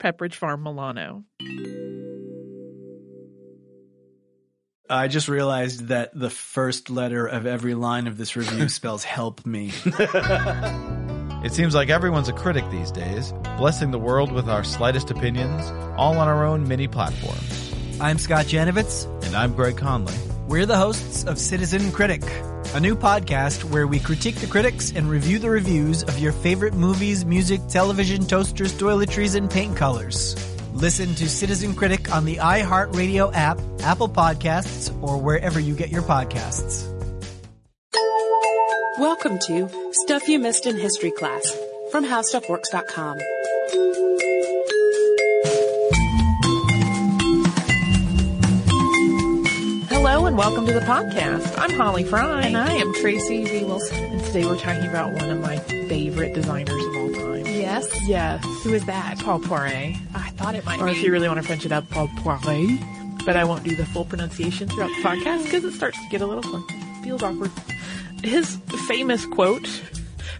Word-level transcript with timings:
Pepperidge 0.00 0.34
Farm 0.34 0.62
Milano. 0.62 1.24
I 4.88 5.06
just 5.06 5.28
realized 5.28 5.88
that 5.88 6.10
the 6.18 6.30
first 6.30 6.90
letter 6.90 7.24
of 7.26 7.46
every 7.46 7.74
line 7.74 8.08
of 8.08 8.16
this 8.16 8.34
review 8.34 8.68
spells 8.80 9.04
help 9.04 9.46
me. 9.46 9.72
It 11.42 11.54
seems 11.54 11.74
like 11.74 11.88
everyone's 11.88 12.28
a 12.28 12.34
critic 12.34 12.64
these 12.70 12.90
days, 12.90 13.32
blessing 13.56 13.92
the 13.92 13.98
world 13.98 14.30
with 14.30 14.46
our 14.46 14.62
slightest 14.62 15.10
opinions, 15.10 15.70
all 15.96 16.18
on 16.18 16.28
our 16.28 16.44
own 16.44 16.68
mini 16.68 16.86
platforms. 16.86 17.74
I'm 17.98 18.18
Scott 18.18 18.44
Janovitz. 18.44 19.06
And 19.24 19.34
I'm 19.34 19.54
Greg 19.54 19.78
Conley. 19.78 20.12
We're 20.50 20.66
the 20.66 20.76
hosts 20.76 21.22
of 21.22 21.38
Citizen 21.38 21.92
Critic, 21.92 22.24
a 22.74 22.80
new 22.80 22.96
podcast 22.96 23.62
where 23.62 23.86
we 23.86 24.00
critique 24.00 24.34
the 24.34 24.48
critics 24.48 24.90
and 24.90 25.08
review 25.08 25.38
the 25.38 25.48
reviews 25.48 26.02
of 26.02 26.18
your 26.18 26.32
favorite 26.32 26.74
movies, 26.74 27.24
music, 27.24 27.60
television, 27.68 28.26
toasters, 28.26 28.72
toiletries, 28.72 29.36
and 29.36 29.48
paint 29.48 29.76
colors. 29.76 30.34
Listen 30.74 31.14
to 31.14 31.28
Citizen 31.28 31.72
Critic 31.76 32.12
on 32.12 32.24
the 32.24 32.38
iHeartRadio 32.38 33.32
app, 33.32 33.60
Apple 33.84 34.08
Podcasts, 34.08 34.92
or 35.04 35.18
wherever 35.18 35.60
you 35.60 35.76
get 35.76 35.90
your 35.90 36.02
podcasts. 36.02 36.84
Welcome 38.98 39.38
to 39.46 39.68
Stuff 39.92 40.28
You 40.28 40.40
Missed 40.40 40.66
in 40.66 40.76
History 40.76 41.12
Class 41.12 41.56
from 41.92 42.04
HowStuffWorks.com. 42.04 43.20
welcome 50.40 50.64
to 50.64 50.72
the 50.72 50.80
podcast. 50.80 51.54
I'm 51.58 51.70
Holly 51.72 52.02
Fry. 52.02 52.46
And 52.46 52.56
I 52.56 52.72
am 52.72 52.94
Tracy 52.94 53.44
V. 53.44 53.62
Wilson. 53.64 54.02
And 54.02 54.24
today 54.24 54.46
we're 54.46 54.56
talking 54.56 54.88
about 54.88 55.12
one 55.12 55.28
of 55.28 55.38
my 55.38 55.58
favorite 55.58 56.32
designers 56.32 56.82
of 56.82 56.96
all 56.96 57.12
time. 57.12 57.44
Yes? 57.44 58.08
Yes. 58.08 58.42
Who 58.64 58.72
is 58.72 58.86
that? 58.86 59.18
Paul 59.18 59.40
Poiret. 59.40 59.98
I 60.14 60.30
thought 60.30 60.54
it 60.54 60.64
might 60.64 60.80
Or 60.80 60.86
be. 60.86 60.92
if 60.92 61.02
you 61.02 61.12
really 61.12 61.28
want 61.28 61.40
to 61.42 61.46
French 61.46 61.66
it 61.66 61.72
up, 61.72 61.90
Paul 61.90 62.08
Poiret. 62.08 63.24
But 63.26 63.36
I 63.36 63.44
won't 63.44 63.64
do 63.64 63.76
the 63.76 63.84
full 63.84 64.06
pronunciation 64.06 64.66
throughout 64.68 64.88
the 64.88 65.02
podcast 65.02 65.44
because 65.44 65.62
it 65.64 65.72
starts 65.72 66.02
to 66.02 66.08
get 66.08 66.22
a 66.22 66.26
little 66.26 66.42
fun. 66.42 66.64
Feels 67.02 67.22
awkward. 67.22 67.50
His 68.24 68.56
famous 68.88 69.26
quote 69.26 69.66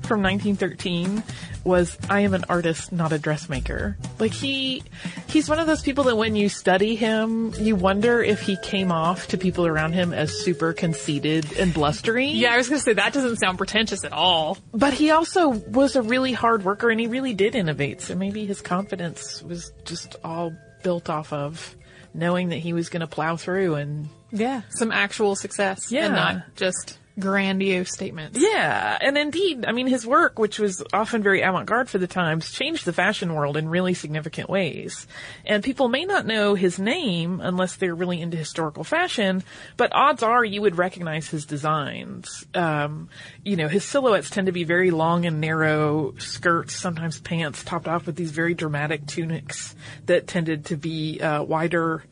from 0.01 0.23
1913 0.23 1.23
was, 1.64 1.97
I 2.08 2.20
am 2.20 2.34
an 2.34 2.44
artist, 2.48 2.92
not 2.92 3.12
a 3.12 3.19
dressmaker. 3.19 3.97
Like 4.19 4.33
he, 4.33 4.83
he's 5.28 5.48
one 5.48 5.58
of 5.58 5.67
those 5.67 5.83
people 5.83 6.05
that 6.05 6.17
when 6.17 6.36
you 6.36 6.48
study 6.48 6.97
him, 6.97 7.52
you 7.58 7.77
wonder 7.77 8.22
if 8.22 8.41
he 8.41 8.56
came 8.56 8.91
off 8.92 9.28
to 9.28 9.39
people 9.39 9.67
around 9.67 9.92
him 9.92 10.12
as 10.12 10.33
super 10.33 10.72
conceited 10.72 11.52
and 11.58 11.72
blustering. 11.75 12.34
yeah, 12.36 12.52
I 12.52 12.56
was 12.56 12.69
gonna 12.69 12.80
say 12.80 12.94
that 12.94 13.12
doesn't 13.12 13.36
sound 13.36 13.58
pretentious 13.58 14.05
at 14.05 14.12
all. 14.12 14.58
But 14.73 14.95
he 14.95 15.11
also 15.11 15.48
was 15.48 15.96
a 15.96 16.02
really 16.02 16.33
hard 16.33 16.64
worker 16.64 16.90
and 16.90 17.01
he 17.01 17.07
really 17.07 17.35
did 17.35 17.55
innovate. 17.55 18.01
So 18.01 18.14
maybe 18.14 18.46
his 18.46 18.61
confidence 18.61 19.42
was 19.42 19.73
just 19.85 20.17
all 20.24 20.52
built 20.83 21.11
off 21.11 21.33
of 21.33 21.77
knowing 22.14 22.48
that 22.48 22.56
he 22.58 22.73
was 22.73 22.89
going 22.89 23.01
to 23.01 23.06
plow 23.06 23.36
through 23.36 23.74
and 23.77 24.08
Yeah. 24.33 24.62
Some 24.70 24.90
actual 24.92 25.36
success. 25.36 25.92
Yeah. 25.92 26.06
And 26.06 26.14
not 26.14 26.56
just 26.56 26.98
grandiose 27.20 27.92
statements. 27.92 28.39
yeah, 28.41 28.98
and 29.01 29.17
indeed, 29.17 29.64
I 29.67 29.73
mean, 29.73 29.86
his 29.86 30.07
work, 30.07 30.39
which 30.39 30.58
was 30.58 30.83
often 30.92 31.23
very 31.23 31.42
avant-garde 31.42 31.89
for 31.89 31.98
the 31.98 32.07
times, 32.07 32.51
changed 32.51 32.85
the 32.85 32.92
fashion 32.92 33.35
world 33.35 33.57
in 33.57 33.69
really 33.69 33.95
significant 33.95 34.48
ways. 34.48 35.07
And 35.45 35.63
people 35.63 35.89
may 35.89 36.05
not 36.05 36.27
know 36.27 36.55
his 36.55 36.79
name 36.79 37.41
unless 37.41 37.77
they're 37.77 37.95
really 37.95 38.20
into 38.20 38.36
historical 38.36 38.85
fashion, 38.85 39.42
but 39.77 39.92
odds 39.92 40.23
are 40.23 40.45
you 40.45 40.63
would 40.63 40.79
recognize 40.79 41.29
his 41.29 41.47
designs. 41.47 42.47
Um, 42.55 43.09
you 43.45 43.57
know, 43.57 43.69
his 43.69 43.85
silhouettes 43.85 44.30
tend 44.30 44.47
to 44.47 44.53
be 44.53 44.64
very 44.64 44.91
long 44.91 45.27
and 45.27 45.41
narrow 45.41 46.14
skirts, 46.19 46.75
sometimes 46.75 47.20
pants, 47.20 47.64
topped 47.64 47.89
off 47.89 48.07
with 48.07 48.17
these 48.17 48.30
very 48.30 48.55
dramatic 48.55 49.07
tunics 49.07 49.75
that 50.07 50.27
tended 50.27 50.67
to 50.67 50.77
be 50.77 51.20
uh, 51.20 51.42
wider 51.42 52.05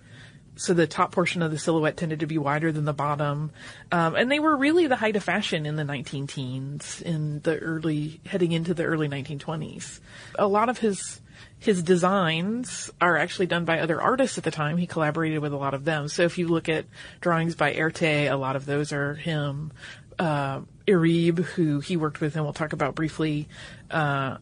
so 0.59 0.75
the 0.75 0.89
top 0.89 1.13
portion 1.13 1.41
of 1.41 1.53
the 1.53 1.59
silhouette 1.59 1.97
tended 1.97 2.21
to 2.21 2.27
be 2.27 2.37
wider 2.37 2.73
than 2.73 2.85
the 2.85 2.93
bottom. 2.93 3.53
Um, 3.93 4.17
and 4.17 4.29
they 4.31 4.41
were 4.41 4.57
really 4.57 4.89
the 4.89 4.97
height 4.97 5.15
of 5.15 5.23
fashion 5.23 5.67
in 5.67 5.77
the 5.77 5.85
19 5.85 6.27
teens, 6.27 7.01
in 7.01 7.41
the 7.43 7.57
early, 7.59 8.21
heading 8.27 8.51
into 8.51 8.75
the 8.75 8.83
early 8.83 9.09
1920s. 9.09 10.01
A 10.37 10.49
lot 10.49 10.69
of 10.69 10.79
his, 10.79 11.21
his 11.61 11.85
designs 11.85 12.91
are 13.01 13.17
actually 13.17 13.47
done 13.47 13.67
by 13.67 13.79
other 13.79 14.03
artists 14.03 14.37
at 14.37 14.43
the 14.43 14.51
time. 14.51 14.79
He 14.79 14.89
collaborated 14.89 15.39
with 15.39 15.53
a 15.53 15.57
lot 15.57 15.75
of 15.75 15.85
them. 15.85 16.09
So 16.09 16.25
if 16.25 16.39
you 16.39 16.49
look 16.49 16.69
at 16.69 16.87
drawings 17.21 17.55
by 17.55 17.73
Erte, 17.75 18.29
a 18.29 18.37
lot 18.37 18.57
of 18.57 18.67
those 18.67 18.93
are 18.93 19.15
him. 19.15 19.71
Uh, 20.19 20.63
Iribe, 20.89 21.39
who 21.39 21.79
he 21.79 21.97
worked 21.97 22.21
with 22.21 22.35
and 22.35 22.45
we'll 22.45 22.53
talk 22.53 22.73
about 22.73 22.97
briefly, 22.97 23.47
uh, 23.93 24.39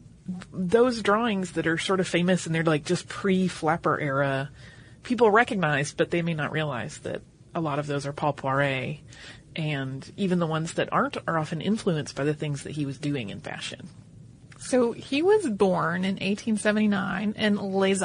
those 0.51 1.03
drawings 1.03 1.53
that 1.53 1.67
are 1.67 1.77
sort 1.77 2.01
of 2.01 2.09
famous 2.09 2.47
and 2.47 2.55
they're 2.55 2.65
like 2.65 2.87
just 2.87 3.07
pre-flapper 3.07 4.01
era, 4.01 4.51
people 5.07 5.31
recognize, 5.31 5.95
but 5.95 6.11
they 6.11 6.21
may 6.21 6.35
not 6.35 6.53
realize 6.53 6.99
that 6.99 7.23
a 7.55 7.61
lot 7.61 7.79
of 7.79 7.87
those 7.87 8.07
are 8.07 8.13
Paul 8.13 8.35
Poiret. 8.35 9.01
And 9.55 10.13
even 10.19 10.39
the 10.39 10.47
ones 10.47 10.75
that 10.75 10.93
aren't 10.93 11.17
are 11.27 11.39
often 11.39 11.63
influenced 11.63 12.15
by 12.15 12.25
the 12.25 12.35
things 12.35 12.65
that 12.65 12.73
he 12.73 12.85
was 12.85 12.99
doing 12.99 13.31
in 13.31 13.41
fashion. 13.41 13.89
So 14.59 14.93
he 14.93 15.23
was 15.23 15.49
born 15.49 16.05
in 16.05 16.17
1879 16.17 17.35
in 17.39 17.57
Les. 17.57 18.03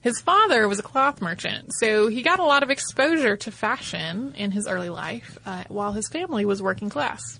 His 0.00 0.18
father 0.18 0.66
was 0.66 0.78
a 0.78 0.82
cloth 0.82 1.20
merchant, 1.20 1.74
so 1.74 2.08
he 2.08 2.22
got 2.22 2.38
a 2.38 2.44
lot 2.44 2.62
of 2.62 2.70
exposure 2.70 3.36
to 3.36 3.50
fashion 3.50 4.32
in 4.34 4.50
his 4.50 4.66
early 4.66 4.88
life, 4.88 5.38
uh, 5.44 5.64
while 5.68 5.92
his 5.92 6.08
family 6.08 6.46
was 6.46 6.62
working 6.62 6.88
class. 6.88 7.38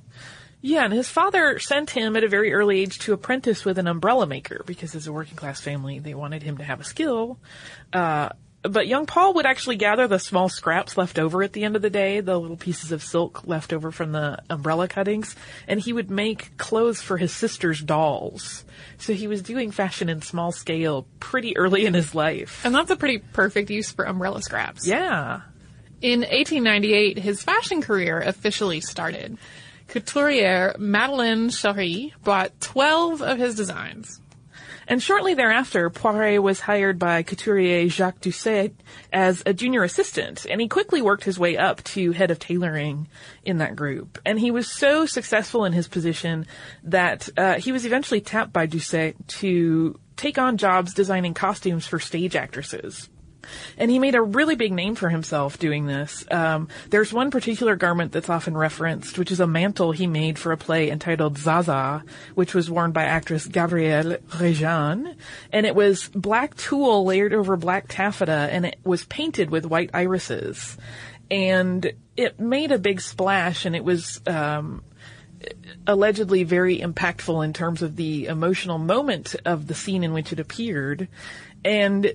Yeah, 0.63 0.85
and 0.85 0.93
his 0.93 1.09
father 1.09 1.59
sent 1.59 1.91
him 1.91 2.17
at 2.17 2.25
a 2.25 2.29
very 2.29 2.53
early 2.53 2.81
age 2.81 2.99
to 3.01 3.13
apprentice 3.13 3.65
with 3.65 3.79
an 3.79 3.87
umbrella 3.87 4.27
maker 4.27 4.63
because 4.67 4.95
as 4.95 5.07
a 5.07 5.13
working 5.13 5.37
class 5.37 5.61
family, 5.61 5.99
they 5.99 6.15
wanted 6.15 6.43
him 6.43 6.59
to 6.59 6.65
have 6.65 6.81
a 6.81 6.85
skill. 6.85 7.39
Uh, 7.93 8.31
but 8.63 8.87
young 8.87 9.07
Paul 9.07 9.35
would 9.35 9.47
actually 9.47 9.77
gather 9.77 10.07
the 10.07 10.19
small 10.19 10.51
scraps 10.51 10.99
left 10.99 11.19
over 11.19 11.43
at 11.43 11.55
the 11.55 11.65
end 11.65 11.77
of 11.77 11.83
the 11.83 11.89
day, 11.89 12.21
the 12.21 12.39
little 12.39 12.59
pieces 12.59 12.93
of 12.93 13.03
silk 13.03 13.47
left 13.47 13.73
over 13.73 13.91
from 13.91 14.13
the 14.13 14.43
umbrella 14.51 14.87
cuttings, 14.87 15.35
and 15.67 15.81
he 15.81 15.95
would 15.95 16.11
make 16.11 16.57
clothes 16.59 17.01
for 17.01 17.17
his 17.17 17.33
sister's 17.33 17.81
dolls. 17.81 18.65
So 18.99 19.15
he 19.15 19.27
was 19.27 19.41
doing 19.41 19.71
fashion 19.71 20.11
in 20.11 20.21
small 20.21 20.53
scale 20.53 21.07
pretty 21.21 21.57
early 21.57 21.87
in 21.87 21.95
his 21.95 22.15
life. 22.15 22.61
And 22.65 22.75
that's 22.75 22.91
a 22.91 22.97
pretty 22.97 23.19
perfect 23.19 23.71
use 23.71 23.91
for 23.93 24.05
umbrella 24.05 24.43
scraps. 24.43 24.87
Yeah. 24.87 25.41
In 26.03 26.21
1898, 26.21 27.19
his 27.19 27.43
fashion 27.43 27.81
career 27.81 28.21
officially 28.21 28.83
started. 28.83 29.39
Couturier 29.91 30.77
Madeleine 30.79 31.49
Chéruit 31.49 32.13
bought 32.23 32.61
12 32.61 33.23
of 33.23 33.39
his 33.39 33.57
designs. 33.57 34.21
And 34.87 35.03
shortly 35.03 35.35
thereafter, 35.35 35.91
Poiret 35.91 36.41
was 36.41 36.61
hired 36.61 36.97
by 36.97 37.25
couturier 37.25 37.89
Jacques 37.89 38.21
Doucet 38.21 38.73
as 39.13 39.43
a 39.47 39.53
junior 39.53 39.83
assistant, 39.83 40.47
and 40.49 40.61
he 40.61 40.69
quickly 40.69 41.03
worked 41.03 41.25
his 41.25 41.41
way 41.41 41.57
up 41.57 41.83
to 41.85 42.13
head 42.13 42.31
of 42.31 42.39
tailoring 42.39 43.09
in 43.45 43.59
that 43.59 43.75
group. 43.75 44.21
And 44.25 44.39
he 44.39 44.53
was 44.53 44.71
so 44.71 45.07
successful 45.07 45.65
in 45.65 45.73
his 45.73 45.89
position 45.89 46.47
that 46.85 47.29
uh, 47.37 47.55
he 47.55 47.73
was 47.73 47.85
eventually 47.85 48.21
tapped 48.21 48.53
by 48.53 48.67
Doucet 48.67 49.17
to 49.41 49.99
take 50.17 50.39
on 50.39 50.57
jobs 50.57 50.95
designing 50.95 51.35
costumes 51.35 51.85
for 51.85 51.99
stage 51.99 52.37
actresses. 52.37 53.10
And 53.77 53.91
he 53.91 53.99
made 53.99 54.15
a 54.15 54.23
really 54.23 54.55
big 54.55 54.73
name 54.73 54.95
for 54.95 55.09
himself 55.09 55.59
doing 55.59 55.87
this. 55.87 56.25
Um, 56.31 56.69
there's 56.91 57.13
one 57.13 57.31
particular 57.31 57.77
garment 57.77 58.13
that's 58.13 58.29
often 58.29 58.57
referenced, 58.57 59.19
which 59.19 59.31
is 59.31 59.41
a 59.41 59.47
mantle 59.47 59.93
he 59.93 60.07
made 60.07 60.39
for 60.39 60.53
a 60.53 60.57
play 60.57 60.91
entitled 60.91 61.39
Zaza, 61.39 62.05
which 62.35 62.55
was 62.55 62.71
worn 62.71 62.93
by 62.93 63.05
actress 63.05 63.47
Gabrielle 63.47 64.17
Réjane. 64.29 65.17
And 65.53 65.67
it 65.67 65.75
was 65.75 66.09
black 66.09 66.57
tulle 66.57 67.05
layered 67.05 67.33
over 67.33 67.57
black 67.57 67.87
taffeta, 67.89 68.49
and 68.51 68.67
it 68.67 68.79
was 68.85 69.05
painted 69.05 69.51
with 69.51 69.67
white 69.67 69.91
irises. 69.95 70.77
And 71.31 71.93
it 72.17 72.41
made 72.41 72.73
a 72.73 72.79
big 72.79 73.01
splash, 73.01 73.65
and 73.65 73.77
it 73.77 73.85
was 73.85 74.21
um, 74.27 74.83
allegedly 75.87 76.45
very 76.45 76.79
impactful 76.79 77.45
in 77.45 77.53
terms 77.53 77.83
of 77.83 77.97
the 77.97 78.27
emotional 78.27 78.79
moment 78.79 79.37
of 79.45 79.67
the 79.67 79.75
scene 79.75 80.05
in 80.05 80.13
which 80.13 80.33
it 80.33 80.41
appeared. 80.41 81.09
And 81.65 82.15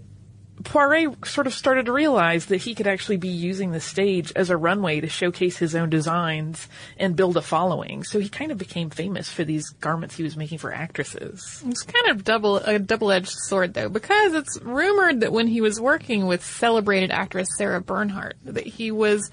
Poiret 0.64 1.26
sort 1.28 1.48
of 1.48 1.54
started 1.54 1.88
to 1.88 1.92
realize 1.92 2.46
that 2.46 2.62
he 2.62 2.76
could 2.76 2.88
actually 2.88 3.18
be 3.18 3.28
using 3.28 3.72
the 3.72 3.82
stage 3.82 4.32
as 4.36 4.50
a 4.50 4.58
runway 4.58 5.02
to 5.02 5.10
showcase 5.10 5.58
his 5.58 5.76
own 5.76 5.90
designs 5.90 6.68
and 6.98 7.16
build 7.16 7.36
a 7.36 7.42
following. 7.42 8.04
So 8.04 8.20
he 8.20 8.30
kind 8.30 8.52
of 8.52 8.58
became 8.58 8.90
famous 8.90 9.30
for 9.30 9.44
these 9.44 9.70
garments 9.70 10.16
he 10.16 10.24
was 10.24 10.38
making 10.38 10.60
for 10.60 10.74
actresses. 10.74 11.62
It's 11.68 11.84
kind 11.84 12.08
of 12.10 12.24
double 12.24 12.58
a 12.58 12.80
double-edged 12.80 13.36
sword 13.48 13.74
though, 13.74 13.90
because 13.90 14.34
it's 14.34 14.58
rumored 14.62 15.20
that 15.20 15.34
when 15.34 15.48
he 15.48 15.60
was 15.60 15.80
working 15.82 16.26
with 16.26 16.46
celebrated 16.46 17.12
actress 17.12 17.50
Sarah 17.58 17.82
Bernhardt, 17.82 18.38
that 18.46 18.66
he 18.66 18.92
was 18.92 19.30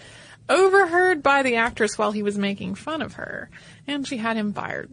overheard 0.48 1.22
by 1.22 1.42
the 1.42 1.56
actress 1.56 1.96
while 1.96 2.10
he 2.10 2.24
was 2.24 2.36
making 2.36 2.74
fun 2.74 3.00
of 3.00 3.14
her, 3.14 3.48
and 3.86 4.06
she 4.06 4.16
had 4.16 4.36
him 4.36 4.52
fired. 4.52 4.90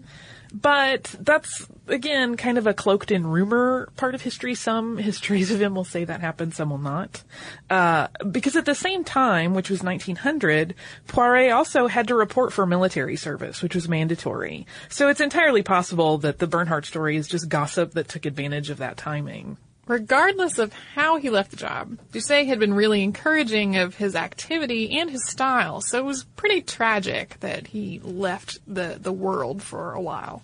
But 0.53 1.15
that's, 1.19 1.67
again, 1.87 2.35
kind 2.35 2.57
of 2.57 2.65
a 2.65 2.73
cloaked 2.73 3.11
in 3.11 3.27
rumor 3.27 3.89
part 3.95 4.15
of 4.15 4.21
history. 4.21 4.55
Some 4.55 4.97
histories 4.97 5.51
of 5.51 5.61
him 5.61 5.75
will 5.75 5.83
say 5.83 6.03
that 6.03 6.21
happened, 6.21 6.55
some 6.55 6.71
will 6.71 6.77
not. 6.77 7.23
Uh, 7.69 8.07
because 8.29 8.55
at 8.55 8.65
the 8.65 8.75
same 8.75 9.03
time, 9.03 9.53
which 9.53 9.69
was 9.69 9.83
1900, 9.83 10.73
Poiret 11.07 11.55
also 11.55 11.87
had 11.87 12.07
to 12.07 12.15
report 12.15 12.51
for 12.51 12.65
military 12.65 13.15
service, 13.15 13.61
which 13.61 13.75
was 13.75 13.87
mandatory. 13.87 14.65
So 14.89 15.07
it's 15.07 15.21
entirely 15.21 15.61
possible 15.61 16.17
that 16.19 16.39
the 16.39 16.47
Bernhardt 16.47 16.85
story 16.85 17.15
is 17.15 17.27
just 17.27 17.49
gossip 17.49 17.91
that 17.91 18.07
took 18.07 18.25
advantage 18.25 18.69
of 18.69 18.77
that 18.77 18.97
timing. 18.97 19.57
Regardless 19.89 20.59
of 20.59 20.71
how 20.93 21.17
he 21.17 21.31
left 21.31 21.49
the 21.49 21.57
job, 21.57 21.97
Doucet 22.11 22.45
had 22.45 22.59
been 22.59 22.75
really 22.75 23.01
encouraging 23.01 23.75
of 23.75 23.95
his 23.95 24.15
activity 24.15 24.99
and 24.99 25.09
his 25.09 25.27
style, 25.27 25.81
so 25.81 25.97
it 25.97 26.05
was 26.05 26.25
pretty 26.35 26.61
tragic 26.61 27.39
that 27.39 27.65
he 27.65 27.99
left 28.03 28.59
the, 28.67 28.99
the 29.01 29.11
world 29.11 29.63
for 29.63 29.93
a 29.93 29.99
while. 29.99 30.43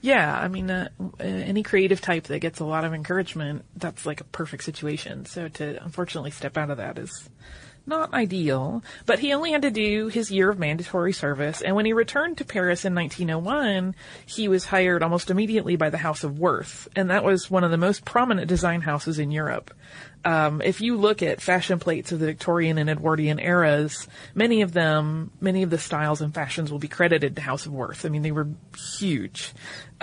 Yeah, 0.00 0.38
I 0.38 0.46
mean, 0.46 0.70
uh, 0.70 0.90
uh, 1.00 1.24
any 1.24 1.64
creative 1.64 2.00
type 2.00 2.28
that 2.28 2.38
gets 2.38 2.60
a 2.60 2.64
lot 2.64 2.84
of 2.84 2.94
encouragement, 2.94 3.64
that's 3.74 4.06
like 4.06 4.20
a 4.20 4.24
perfect 4.24 4.62
situation. 4.62 5.26
So 5.26 5.48
to 5.48 5.82
unfortunately 5.82 6.30
step 6.30 6.56
out 6.56 6.70
of 6.70 6.76
that 6.76 6.96
is 6.96 7.28
not 7.86 8.14
ideal, 8.14 8.82
but 9.06 9.18
he 9.18 9.32
only 9.32 9.52
had 9.52 9.62
to 9.62 9.70
do 9.70 10.08
his 10.08 10.30
year 10.30 10.50
of 10.50 10.58
mandatory 10.58 11.12
service, 11.12 11.60
and 11.60 11.76
when 11.76 11.86
he 11.86 11.92
returned 11.92 12.38
to 12.38 12.44
Paris 12.44 12.84
in 12.84 12.94
1901, 12.94 13.94
he 14.26 14.48
was 14.48 14.66
hired 14.66 15.02
almost 15.02 15.30
immediately 15.30 15.76
by 15.76 15.90
the 15.90 15.98
House 15.98 16.24
of 16.24 16.38
Worth, 16.38 16.88
and 16.96 17.10
that 17.10 17.24
was 17.24 17.50
one 17.50 17.64
of 17.64 17.70
the 17.70 17.76
most 17.76 18.04
prominent 18.04 18.48
design 18.48 18.80
houses 18.80 19.18
in 19.18 19.30
Europe. 19.30 19.72
Um, 20.24 20.62
if 20.62 20.80
you 20.80 20.96
look 20.96 21.22
at 21.22 21.42
fashion 21.42 21.78
plates 21.78 22.10
of 22.10 22.18
the 22.18 22.26
Victorian 22.26 22.78
and 22.78 22.88
Edwardian 22.88 23.38
eras, 23.38 24.08
many 24.34 24.62
of 24.62 24.72
them, 24.72 25.30
many 25.40 25.62
of 25.62 25.68
the 25.68 25.76
styles 25.76 26.22
and 26.22 26.34
fashions 26.34 26.72
will 26.72 26.78
be 26.78 26.88
credited 26.88 27.36
to 27.36 27.42
House 27.42 27.66
of 27.66 27.72
Worth. 27.72 28.06
I 28.06 28.08
mean, 28.08 28.22
they 28.22 28.32
were 28.32 28.48
huge. 28.98 29.52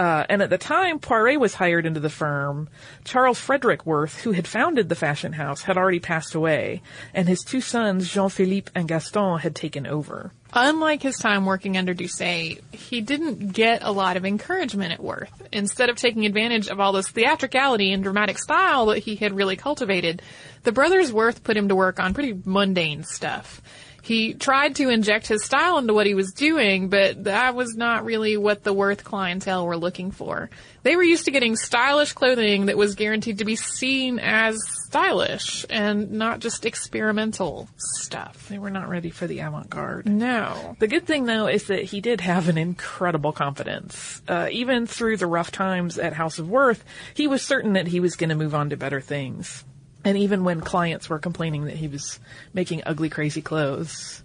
Uh, 0.02 0.26
and 0.30 0.42
at 0.42 0.50
the 0.50 0.58
time 0.58 0.98
Poiret 0.98 1.40
was 1.40 1.54
hired 1.54 1.86
into 1.86 2.00
the 2.00 2.10
firm, 2.10 2.68
Charles 3.04 3.40
Frederick 3.40 3.86
Worth, 3.86 4.22
who 4.22 4.32
had 4.32 4.48
founded 4.48 4.90
the 4.90 4.96
fashion 4.96 5.32
house, 5.32 5.62
had 5.62 5.78
already 5.78 6.00
passed 6.00 6.34
away, 6.34 6.82
and 7.14 7.28
his 7.28 7.44
two 7.44 7.62
sons, 7.62 8.12
Jean-Philippe 8.12 8.72
and 8.74 8.88
Gaston, 8.88 9.38
had 9.38 9.56
taken 9.56 9.86
over. 9.86 10.32
Unlike 10.54 11.04
his 11.04 11.20
time 11.20 11.46
working 11.46 11.78
under 11.78 11.94
Doucet, 11.94 12.64
he 12.72 13.02
didn't 13.02 13.54
get 13.54 13.84
a 13.84 13.92
lot 13.92 14.18
of 14.18 14.26
encouragement 14.26 14.92
at 14.92 15.04
Worth. 15.04 15.40
Instead 15.52 15.92
of 15.92 15.98
taking 15.98 16.26
advantage 16.26 16.68
of 16.68 16.80
all 16.80 16.94
this 16.94 17.08
theatricality 17.08 17.94
and 17.94 18.02
dramatic 18.02 18.40
style 18.40 18.88
that 18.88 19.04
he 19.04 19.16
had 19.16 19.34
really 19.34 19.56
cultivated, 19.56 20.24
the 20.64 20.72
brothers 20.72 21.14
Worth 21.14 21.44
put 21.44 21.56
him 21.56 21.68
to 21.68 21.76
work 21.76 22.00
on 22.00 22.16
pretty 22.16 22.42
mundane 22.44 23.04
stuff. 23.04 23.62
He 24.02 24.34
tried 24.34 24.76
to 24.78 24.90
inject 24.90 25.28
his 25.28 25.44
style 25.44 25.78
into 25.78 25.94
what 25.94 26.08
he 26.08 26.16
was 26.16 26.32
doing, 26.34 26.90
but 26.90 27.26
that 27.26 27.56
was 27.56 27.76
not 27.76 28.04
really 28.04 28.36
what 28.38 28.64
the 28.64 28.74
Worth 28.74 29.04
clientele 29.04 29.66
were 29.66 29.78
looking 29.78 30.12
for. 30.12 30.50
They 30.84 30.96
were 30.96 31.04
used 31.04 31.26
to 31.26 31.32
getting 31.32 31.56
stylish 31.56 32.14
clothing 32.14 32.66
that 32.66 32.78
was 32.78 32.96
guaranteed 32.96 33.38
to 33.38 33.46
be 33.46 33.56
seen 33.56 34.18
as 34.18 34.58
stylish 34.88 35.66
and 35.70 36.12
not 36.14 36.40
just 36.40 36.66
experimental 36.66 37.70
stuff. 37.78 38.50
They 38.50 38.58
were 38.58 38.72
not 38.72 38.90
ready 38.90 39.12
for 39.12 39.28
the 39.28 39.40
avant-garde. 39.40 40.08
No. 40.08 40.76
The 40.80 40.88
good 40.88 41.06
thing 41.06 41.26
though 41.26 41.48
is 41.48 41.66
that 41.68 41.84
he 41.84 42.02
did 42.02 42.22
have 42.22 42.50
an 42.50 42.58
incredible 42.58 43.32
confidence. 43.32 44.22
Uh, 44.28 44.48
even 44.52 44.88
through 44.88 45.18
the 45.18 45.28
rough 45.28 45.52
times 45.52 46.00
at 46.00 46.14
House 46.14 46.40
of 46.40 46.50
Worth, 46.50 46.84
he 47.14 47.28
was 47.28 47.44
certain 47.44 47.74
that 47.74 47.88
he 47.88 48.00
was 48.00 48.16
going 48.16 48.30
to 48.30 48.36
move 48.36 48.56
on 48.56 48.72
to 48.72 48.78
better 48.78 49.02
things. 49.02 49.64
And 50.04 50.18
even 50.18 50.44
when 50.44 50.62
clients 50.62 51.10
were 51.10 51.20
complaining 51.20 51.66
that 51.66 51.76
he 51.76 51.88
was 51.88 52.20
making 52.54 52.84
ugly, 52.86 53.10
crazy 53.10 53.42
clothes, 53.42 54.24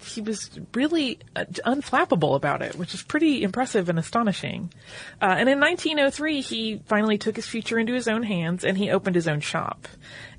he 0.00 0.20
was 0.20 0.50
really 0.74 1.18
uh, 1.34 1.44
unflappable 1.66 2.36
about 2.36 2.62
it, 2.62 2.76
which 2.76 2.94
is 2.94 3.02
pretty 3.02 3.42
impressive 3.42 3.88
and 3.88 3.98
astonishing. 3.98 4.72
Uh, 5.20 5.34
and 5.38 5.48
in 5.48 5.58
1903, 5.58 6.40
he 6.40 6.80
finally 6.86 7.18
took 7.18 7.34
his 7.34 7.46
future 7.46 7.78
into 7.78 7.92
his 7.92 8.06
own 8.06 8.22
hands 8.22 8.64
and 8.64 8.78
he 8.78 8.90
opened 8.90 9.16
his 9.16 9.26
own 9.26 9.40
shop. 9.40 9.88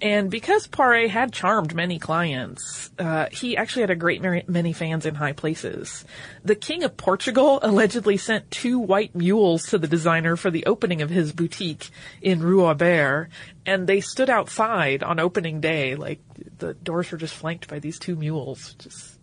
And 0.01 0.31
because 0.31 0.67
Poiret 0.67 1.09
had 1.09 1.33
charmed 1.33 1.75
many 1.75 1.99
clients, 1.99 2.89
uh, 2.97 3.27
he 3.31 3.57
actually 3.57 3.81
had 3.81 3.89
a 3.89 3.95
great 3.95 4.21
many, 4.21 4.71
fans 4.71 5.05
in 5.05 5.15
high 5.15 5.33
places. 5.33 6.05
The 6.45 6.55
King 6.55 6.83
of 6.83 6.95
Portugal 6.95 7.59
allegedly 7.61 8.15
sent 8.15 8.49
two 8.49 8.79
white 8.79 9.13
mules 9.13 9.65
to 9.67 9.77
the 9.77 9.87
designer 9.87 10.37
for 10.37 10.51
the 10.51 10.65
opening 10.67 11.01
of 11.01 11.09
his 11.09 11.33
boutique 11.33 11.89
in 12.21 12.41
Rue 12.41 12.61
Auber, 12.61 13.27
and 13.65 13.87
they 13.87 13.99
stood 13.99 14.29
outside 14.29 15.03
on 15.03 15.19
opening 15.19 15.59
day, 15.59 15.95
like 15.95 16.21
the 16.59 16.75
doors 16.75 17.11
were 17.11 17.17
just 17.17 17.35
flanked 17.35 17.67
by 17.67 17.79
these 17.79 17.99
two 17.99 18.15
mules, 18.15 18.75
just 18.75 19.18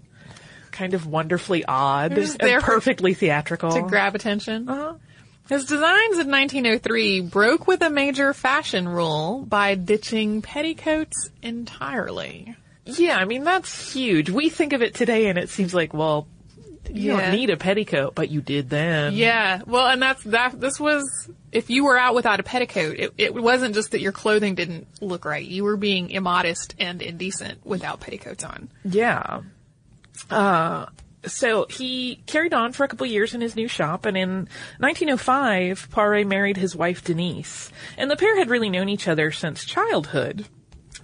kind 0.76 0.94
of 0.94 1.06
wonderfully 1.06 1.64
odd 1.64 2.12
They're 2.12 2.56
and 2.56 2.62
perfectly 2.62 3.14
theatrical. 3.14 3.70
To 3.72 3.82
grab 3.82 4.14
attention. 4.14 4.68
Uh-huh. 4.68 4.94
His 5.48 5.64
designs 5.64 6.18
in 6.18 6.28
1903 6.30 7.20
broke 7.22 7.66
with 7.66 7.80
a 7.82 7.88
major 7.90 8.34
fashion 8.34 8.88
rule 8.88 9.44
by 9.48 9.74
ditching 9.76 10.42
petticoats 10.42 11.30
entirely. 11.42 12.56
Yeah, 12.84 13.16
I 13.16 13.24
mean 13.24 13.44
that's 13.44 13.92
huge. 13.92 14.28
We 14.30 14.48
think 14.48 14.72
of 14.72 14.82
it 14.82 14.94
today, 14.94 15.26
and 15.26 15.38
it 15.38 15.48
seems 15.48 15.72
like, 15.74 15.94
well, 15.94 16.26
you 16.90 17.12
Yeah. 17.12 17.20
don't 17.20 17.32
need 17.32 17.50
a 17.50 17.56
petticoat, 17.56 18.14
but 18.14 18.30
you 18.30 18.40
did 18.40 18.70
then. 18.70 19.14
Yeah, 19.14 19.60
well, 19.66 19.86
and 19.88 20.00
that's 20.02 20.22
that. 20.24 20.60
This 20.60 20.78
was 20.80 21.28
if 21.52 21.70
you 21.70 21.84
were 21.84 21.98
out 21.98 22.14
without 22.14 22.38
a 22.38 22.42
petticoat, 22.42 22.96
it, 22.98 23.14
it 23.16 23.34
wasn't 23.34 23.74
just 23.74 23.92
that 23.92 24.00
your 24.00 24.12
clothing 24.12 24.54
didn't 24.56 24.86
look 25.00 25.24
right. 25.24 25.44
You 25.46 25.64
were 25.64 25.76
being 25.76 26.10
immodest 26.10 26.74
and 26.78 27.00
indecent 27.02 27.64
without 27.64 28.00
petticoats 28.00 28.44
on. 28.44 28.68
Yeah. 28.84 29.40
Uh, 30.30 30.86
so 31.24 31.66
he 31.68 32.22
carried 32.26 32.54
on 32.54 32.72
for 32.72 32.84
a 32.84 32.88
couple 32.88 33.06
years 33.06 33.34
in 33.34 33.40
his 33.40 33.56
new 33.56 33.68
shop, 33.68 34.06
and 34.06 34.16
in 34.16 34.48
1905, 34.78 35.88
Poiret 35.90 36.26
married 36.26 36.56
his 36.56 36.76
wife 36.76 37.04
Denise, 37.04 37.70
and 37.98 38.10
the 38.10 38.16
pair 38.16 38.36
had 38.36 38.48
really 38.48 38.70
known 38.70 38.88
each 38.88 39.08
other 39.08 39.32
since 39.32 39.64
childhood. 39.64 40.46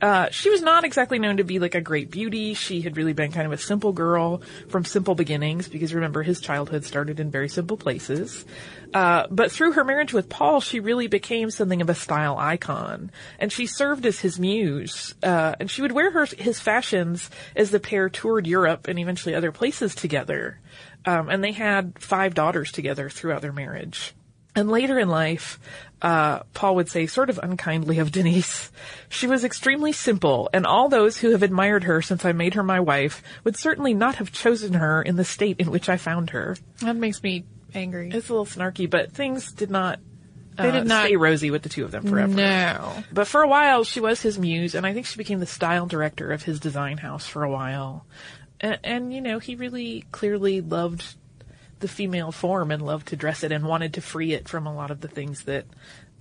Uh, 0.02 0.28
she 0.30 0.50
was 0.50 0.60
not 0.62 0.82
exactly 0.82 1.20
known 1.20 1.36
to 1.36 1.44
be 1.44 1.60
like 1.60 1.76
a 1.76 1.80
great 1.80 2.10
beauty. 2.10 2.54
She 2.54 2.80
had 2.80 2.96
really 2.96 3.12
been 3.12 3.30
kind 3.30 3.46
of 3.46 3.52
a 3.52 3.58
simple 3.58 3.92
girl 3.92 4.42
from 4.68 4.84
simple 4.84 5.14
beginnings 5.14 5.68
because 5.68 5.94
remember 5.94 6.24
his 6.24 6.40
childhood 6.40 6.84
started 6.84 7.20
in 7.20 7.30
very 7.30 7.48
simple 7.48 7.76
places. 7.76 8.44
Uh, 8.92 9.28
but 9.30 9.52
through 9.52 9.72
her 9.72 9.84
marriage 9.84 10.12
with 10.12 10.28
Paul, 10.28 10.60
she 10.60 10.80
really 10.80 11.06
became 11.06 11.52
something 11.52 11.80
of 11.80 11.88
a 11.88 11.94
style 11.94 12.36
icon, 12.36 13.12
and 13.38 13.52
she 13.52 13.66
served 13.66 14.04
as 14.04 14.18
his 14.18 14.40
muse. 14.40 15.14
Uh, 15.22 15.54
and 15.60 15.70
she 15.70 15.82
would 15.82 15.92
wear 15.92 16.10
her 16.10 16.26
his 16.26 16.58
fashions 16.58 17.30
as 17.54 17.70
the 17.70 17.80
pair 17.80 18.08
toured 18.08 18.46
Europe 18.46 18.88
and 18.88 18.98
eventually 18.98 19.36
other 19.36 19.52
places 19.52 19.94
together. 19.94 20.58
Um, 21.04 21.28
and 21.28 21.42
they 21.42 21.52
had 21.52 21.98
five 22.00 22.34
daughters 22.34 22.72
together 22.72 23.08
throughout 23.08 23.42
their 23.42 23.52
marriage. 23.52 24.14
And 24.54 24.70
later 24.70 24.98
in 24.98 25.08
life, 25.08 25.58
uh, 26.02 26.40
Paul 26.52 26.74
would 26.74 26.88
say, 26.88 27.06
sort 27.06 27.30
of 27.30 27.38
unkindly 27.42 27.98
of 28.00 28.10
Denise, 28.10 28.70
she 29.08 29.28
was 29.28 29.44
extremely 29.44 29.92
simple, 29.92 30.50
and 30.52 30.66
all 30.66 30.88
those 30.88 31.16
who 31.16 31.30
have 31.30 31.42
admired 31.44 31.84
her 31.84 32.02
since 32.02 32.24
I 32.24 32.32
made 32.32 32.54
her 32.54 32.62
my 32.64 32.80
wife 32.80 33.22
would 33.44 33.56
certainly 33.56 33.94
not 33.94 34.16
have 34.16 34.32
chosen 34.32 34.74
her 34.74 35.00
in 35.00 35.14
the 35.16 35.24
state 35.24 35.60
in 35.60 35.70
which 35.70 35.88
I 35.88 35.96
found 35.96 36.30
her. 36.30 36.56
That 36.80 36.96
makes 36.96 37.22
me 37.22 37.44
angry. 37.72 38.10
It's 38.12 38.28
a 38.28 38.32
little 38.32 38.46
snarky, 38.46 38.90
but 38.90 39.12
things 39.12 39.52
did 39.52 39.70
not, 39.70 40.00
uh, 40.58 40.64
They 40.64 40.72
did 40.72 40.86
not- 40.86 41.06
stay 41.06 41.16
rosy 41.16 41.50
with 41.52 41.62
the 41.62 41.68
two 41.68 41.84
of 41.84 41.92
them 41.92 42.04
forever. 42.04 42.34
No. 42.34 43.04
But 43.12 43.28
for 43.28 43.42
a 43.42 43.48
while, 43.48 43.84
she 43.84 44.00
was 44.00 44.20
his 44.20 44.38
muse, 44.38 44.74
and 44.74 44.84
I 44.84 44.92
think 44.92 45.06
she 45.06 45.16
became 45.16 45.38
the 45.38 45.46
style 45.46 45.86
director 45.86 46.32
of 46.32 46.42
his 46.42 46.58
design 46.58 46.98
house 46.98 47.26
for 47.28 47.44
a 47.44 47.50
while. 47.50 48.06
And, 48.60 48.78
and 48.82 49.14
you 49.14 49.20
know, 49.20 49.38
he 49.38 49.54
really 49.54 50.04
clearly 50.10 50.60
loved 50.60 51.14
the 51.82 51.88
female 51.88 52.32
form 52.32 52.70
and 52.70 52.80
loved 52.80 53.08
to 53.08 53.16
dress 53.16 53.42
it 53.44 53.52
and 53.52 53.66
wanted 53.66 53.94
to 53.94 54.00
free 54.00 54.32
it 54.32 54.48
from 54.48 54.66
a 54.66 54.74
lot 54.74 54.90
of 54.90 55.00
the 55.00 55.08
things 55.08 55.44
that 55.44 55.66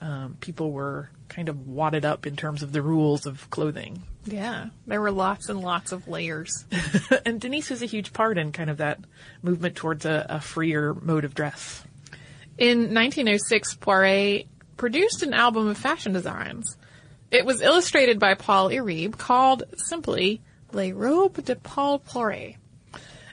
um, 0.01 0.35
people 0.41 0.71
were 0.71 1.09
kind 1.29 1.47
of 1.47 1.67
wadded 1.67 2.03
up 2.03 2.25
in 2.25 2.35
terms 2.35 2.63
of 2.63 2.73
the 2.73 2.81
rules 2.81 3.25
of 3.25 3.49
clothing. 3.51 4.03
Yeah, 4.25 4.67
there 4.87 4.99
were 4.99 5.11
lots 5.11 5.47
and 5.47 5.61
lots 5.61 5.91
of 5.91 6.07
layers. 6.07 6.65
and 7.25 7.39
Denise 7.39 7.69
was 7.69 7.81
a 7.81 7.85
huge 7.85 8.11
part 8.11 8.37
in 8.37 8.51
kind 8.51 8.69
of 8.69 8.77
that 8.77 8.99
movement 9.41 9.75
towards 9.75 10.05
a, 10.05 10.25
a 10.27 10.41
freer 10.41 10.93
mode 10.93 11.23
of 11.23 11.35
dress. 11.35 11.83
In 12.57 12.93
1906, 12.93 13.75
Poiret 13.75 14.47
produced 14.75 15.23
an 15.23 15.33
album 15.33 15.67
of 15.67 15.77
fashion 15.77 16.11
designs. 16.11 16.77
It 17.29 17.45
was 17.45 17.61
illustrated 17.61 18.19
by 18.19 18.33
Paul 18.33 18.69
Iribe 18.69 19.17
called 19.17 19.63
simply 19.77 20.41
Les 20.73 20.91
Robes 20.91 21.43
de 21.43 21.55
Paul 21.55 21.99
Poiret. 21.99 22.57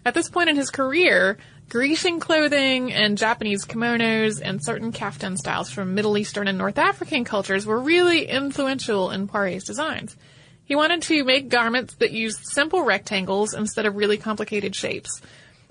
At 0.05 0.15
this 0.15 0.29
point 0.29 0.49
in 0.49 0.57
his 0.57 0.71
career, 0.71 1.39
Grecian 1.69 2.19
clothing 2.19 2.95
and 2.95 3.19
Japanese 3.19 3.67
kimonos 3.67 4.41
and 4.43 4.65
certain 4.65 4.91
kaftan 4.91 5.37
styles 5.37 5.71
from 5.71 5.95
Middle 5.95 6.17
Eastern 6.17 6.49
and 6.49 6.57
North 6.57 6.79
African 6.79 7.25
cultures 7.25 7.67
were 7.67 7.79
really 7.79 8.27
influential 8.27 9.11
in 9.11 9.29
Poiret's 9.29 9.65
designs. 9.65 10.17
He 10.65 10.75
wanted 10.75 11.03
to 11.03 11.25
make 11.25 11.51
garments 11.51 11.95
that 11.97 12.11
used 12.11 12.39
simple 12.43 12.85
rectangles 12.85 13.53
instead 13.53 13.85
of 13.85 13.97
really 13.97 14.17
complicated 14.17 14.75
shapes. 14.75 15.21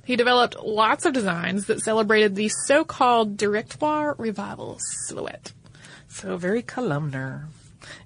He 0.05 0.15
developed 0.15 0.63
lots 0.63 1.05
of 1.05 1.13
designs 1.13 1.65
that 1.65 1.81
celebrated 1.81 2.35
the 2.35 2.49
so-called 2.49 3.35
Directoire 3.35 4.13
Revival 4.19 4.77
silhouette. 5.07 5.51
So 6.09 6.37
very 6.37 6.61
columnar. 6.61 7.47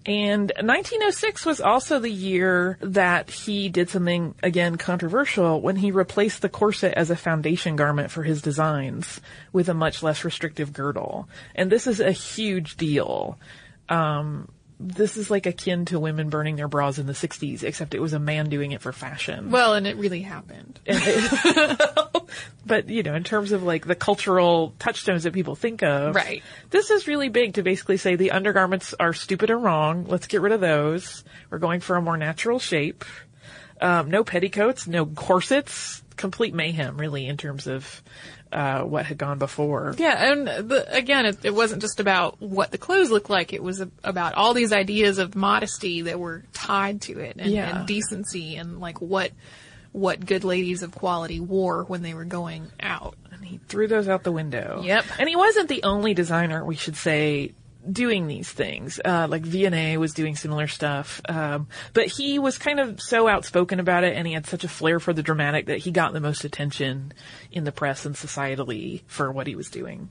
And 0.06 0.52
1906 0.56 1.46
was 1.46 1.62
also 1.62 2.00
the 2.00 2.12
year 2.12 2.78
that 2.82 3.30
he 3.30 3.70
did 3.70 3.90
something 3.90 4.36
again 4.42 4.78
controversial 4.78 5.62
when 5.62 5.76
he 5.76 5.92
replaced 5.92 6.42
the 6.42 6.50
corset 6.50 6.94
as 6.96 7.10
a 7.10 7.16
foundation 7.16 7.76
garment 7.76 8.12
for 8.12 8.24
his 8.24 8.42
designs 8.42 9.22
with 9.54 9.70
a 9.70 9.74
much 9.74 10.02
less 10.02 10.24
restrictive 10.24 10.74
girdle. 10.74 11.30
And 11.56 11.72
this 11.72 11.88
is 11.88 12.00
a 12.00 12.12
huge 12.12 12.78
deal. 12.78 13.38
Um, 13.90 14.48
this 14.82 15.18
is 15.18 15.30
like 15.30 15.46
akin 15.46 15.86
to 15.86 16.00
women 16.00 16.30
burning 16.30 16.56
their 16.56 16.68
bras 16.68 16.98
in 16.98 17.06
the 17.06 17.14
60s, 17.14 17.64
except 17.64 17.94
it 17.94 18.02
was 18.02 18.14
a 18.14 18.20
man 18.20 18.50
doing 18.50 18.72
it 18.72 18.82
for 18.82 18.92
fashion. 18.92 19.52
Well, 19.52 19.76
and 19.76 19.86
it 19.86 19.98
really 19.98 20.22
happened. 20.22 20.80
but 22.66 22.90
you 22.90 23.04
know, 23.04 23.14
in 23.16 23.24
terms 23.24 23.52
of 23.52 23.64
like 23.64 23.86
the 23.86 23.96
cultural 23.96 24.74
touchstones 24.80 25.24
that 25.24 25.34
people 25.34 25.56
think 25.56 25.84
of, 25.84 26.16
Right. 26.16 26.44
This 26.70 26.90
is 26.90 27.08
really 27.08 27.30
big 27.30 27.56
to 27.56 27.64
basically 27.64 27.98
say 27.98 28.16
the 28.16 28.32
undergarments 28.32 28.94
are 29.00 29.14
stupid 29.14 29.50
or 29.50 29.58
wrong. 29.58 30.06
Let's 30.08 30.28
get 30.28 30.42
rid 30.42 30.52
of 30.52 30.62
those. 30.62 31.24
We're 31.50 31.60
going 31.60 31.80
for 31.82 31.96
a 31.96 32.02
more 32.02 32.18
natural 32.18 32.60
shape. 32.60 33.06
Um, 33.80 34.12
no 34.12 34.24
petticoats, 34.24 34.88
no 34.88 35.06
corsets. 35.06 36.04
Complete 36.16 36.54
mayhem, 36.54 36.98
really, 36.98 37.26
in 37.26 37.38
terms 37.38 37.66
of 37.66 38.04
uh, 38.52 38.82
what 38.82 39.06
had 39.06 39.18
gone 39.18 39.38
before. 39.40 39.96
Yeah, 39.98 40.32
and 40.32 40.48
the, 40.70 40.86
again, 40.94 41.26
it, 41.26 41.38
it 41.44 41.54
wasn't 41.56 41.82
just 41.82 42.00
about 42.00 42.42
what 42.42 42.72
the 42.72 42.78
clothes 42.78 43.10
looked 43.12 43.30
like. 43.30 43.54
It 43.54 43.64
was 43.64 43.82
a, 43.82 43.90
about 44.04 44.34
all 44.36 44.54
these 44.54 44.74
ideas 44.74 45.18
of 45.20 45.36
modesty 45.36 46.02
that 46.04 46.20
were 46.20 46.44
tied 46.54 47.02
to 47.04 47.20
it, 47.20 47.38
and, 47.40 47.52
Yeah. 47.52 47.78
and 47.80 47.88
decency, 47.88 48.56
and 48.58 48.80
like 48.80 49.02
what 49.02 49.32
what 49.94 50.26
good 50.26 50.46
ladies 50.46 50.84
of 50.84 50.94
quality 50.94 51.40
wore 51.42 51.84
when 51.84 52.02
they 52.02 52.14
were 52.14 52.24
going 52.24 52.72
out. 52.80 53.16
And 53.34 53.44
he 53.44 53.60
threw 53.68 53.88
those 53.88 54.08
out 54.08 54.24
the 54.24 54.32
window. 54.32 54.82
Yep. 54.86 55.04
And 55.20 55.28
he 55.28 55.36
wasn't 55.36 55.68
the 55.68 55.84
only 55.84 56.14
designer, 56.14 56.64
we 56.64 56.76
should 56.76 56.96
say, 56.96 57.52
doing 57.90 58.28
these 58.28 58.50
things. 58.50 59.00
Uh, 59.04 59.28
like 59.30 59.44
Vionnet 59.44 59.98
was 59.98 60.14
doing 60.14 60.36
similar 60.36 60.68
stuff. 60.68 61.22
Um, 61.28 61.68
but 61.94 62.08
he 62.08 62.40
was 62.40 62.58
kind 62.58 62.80
of 62.80 63.02
so 63.02 63.28
outspoken 63.28 63.80
about 63.80 64.04
it 64.04 64.16
and 64.16 64.28
he 64.28 64.34
had 64.34 64.46
such 64.46 64.64
a 64.64 64.70
flair 64.70 65.00
for 65.00 65.14
the 65.14 65.24
dramatic 65.24 65.68
that 65.68 65.80
he 65.80 65.92
got 65.92 66.14
the 66.14 66.20
most 66.20 66.44
attention 66.44 67.14
in 67.52 67.64
the 67.64 67.72
press 67.72 68.06
and 68.06 68.16
societally 68.16 69.02
for 69.08 69.32
what 69.32 69.48
he 69.48 69.56
was 69.56 69.70
doing. 69.70 70.10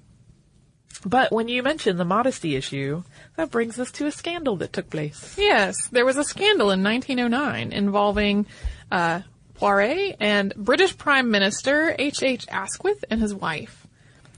But 1.05 1.33
when 1.33 1.49
you 1.49 1.62
mention 1.62 1.97
the 1.97 2.05
modesty 2.05 2.57
issue, 2.57 3.05
that 3.37 3.50
brings 3.50 3.79
us 3.79 3.91
to 3.93 4.07
a 4.07 4.12
scandal 4.12 4.57
that 4.57 4.73
took 4.73 4.91
place. 4.91 5.35
Yes, 5.39 5.89
there 5.89 6.05
was 6.05 6.19
a 6.19 6.25
scandal 6.25 6.71
in 6.71 6.83
1909 6.83 7.73
involving 7.73 8.47
uh, 8.93 9.21
Poiret 9.55 10.17
and 10.21 10.55
British 10.57 10.97
Prime 10.99 11.31
Minister 11.31 11.95
H. 11.99 12.23
H. 12.23 12.47
Asquith 12.50 13.05
and 13.09 13.21
his 13.21 13.35
wife. 13.35 13.80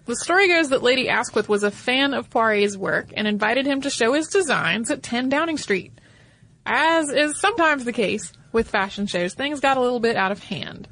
The 0.05 0.17
story 0.17 0.49
goes 0.49 0.71
that 0.71 0.83
Lady 0.83 1.09
Asquith 1.09 1.49
was 1.49 1.63
a 1.63 1.71
fan 1.71 2.13
of 2.13 2.29
Poiret's 2.29 2.77
work 2.77 3.09
and 3.17 3.29
invited 3.29 3.67
him 3.67 3.83
to 3.83 3.91
show 3.91 4.15
his 4.15 4.29
designs 4.29 4.91
at 4.91 5.03
10 5.03 5.29
Downing 5.29 5.59
Street. 5.59 5.93
As 6.67 7.09
is 7.09 7.39
sometimes 7.39 7.85
the 7.85 7.93
case 7.93 8.33
with 8.51 8.69
fashion 8.69 9.07
shows, 9.07 9.35
things 9.35 9.61
got 9.61 9.77
a 9.77 9.81
little 9.81 10.01
bit 10.01 10.17
out 10.17 10.33
of 10.33 10.43
hand. 10.43 10.89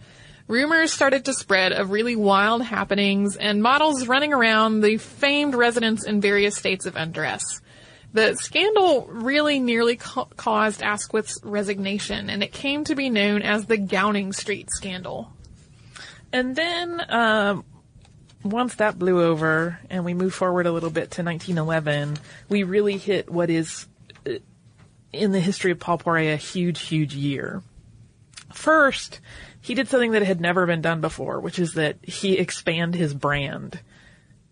Rumors 0.47 0.93
started 0.93 1.25
to 1.25 1.35
spread 1.35 1.73
of 1.73 1.90
really 1.90 2.17
wild 2.17 2.62
happenings 2.62 3.37
and 3.37 3.62
models 3.62 4.07
running 4.07 4.33
around 4.33 4.81
the 4.81 4.97
famed 4.97 5.55
residence 5.55 6.05
in 6.05 6.21
various 6.21 6.57
states 6.57 6.87
of 6.87 6.97
undress. 6.97 7.43
The 8.12 8.35
scandal 8.35 9.07
really 9.07 9.61
nearly 9.61 9.97
ca- 9.97 10.25
caused 10.37 10.83
Asquith's 10.83 11.38
resignation, 11.45 12.29
and 12.29 12.43
it 12.43 12.52
came 12.52 12.83
to 12.85 12.97
be 12.97 13.11
known 13.11 13.43
as 13.43 13.67
the 13.67 13.76
Gowning 13.76 14.33
Street 14.33 14.69
scandal. 14.71 15.33
And 16.33 16.57
then, 16.57 17.00
um, 17.09 17.64
once 18.42 18.76
that 18.76 18.99
blew 18.99 19.23
over 19.23 19.78
and 19.90 20.04
we 20.04 20.14
move 20.14 20.35
forward 20.35 20.66
a 20.66 20.73
little 20.73 20.90
bit 20.90 21.11
to 21.12 21.23
1911, 21.23 22.16
we 22.49 22.62
really 22.62 22.97
hit 22.97 23.30
what 23.30 23.50
is, 23.50 23.87
uh, 24.26 24.32
in 25.12 25.32
the 25.32 25.40
history 25.40 25.70
of 25.70 25.80
Paul 25.80 25.99
Poiret, 25.99 26.32
a 26.32 26.37
huge, 26.37 26.80
huge 26.80 27.14
year. 27.14 27.62
First, 28.52 29.20
he 29.61 29.75
did 29.75 29.88
something 29.88 30.12
that 30.12 30.23
had 30.23 30.40
never 30.40 30.66
been 30.66 30.80
done 30.80 31.00
before, 31.00 31.40
which 31.40 31.59
is 31.59 31.75
that 31.75 31.99
he 32.02 32.38
expand 32.38 32.94
his 32.94 33.14
brand. 33.14 33.80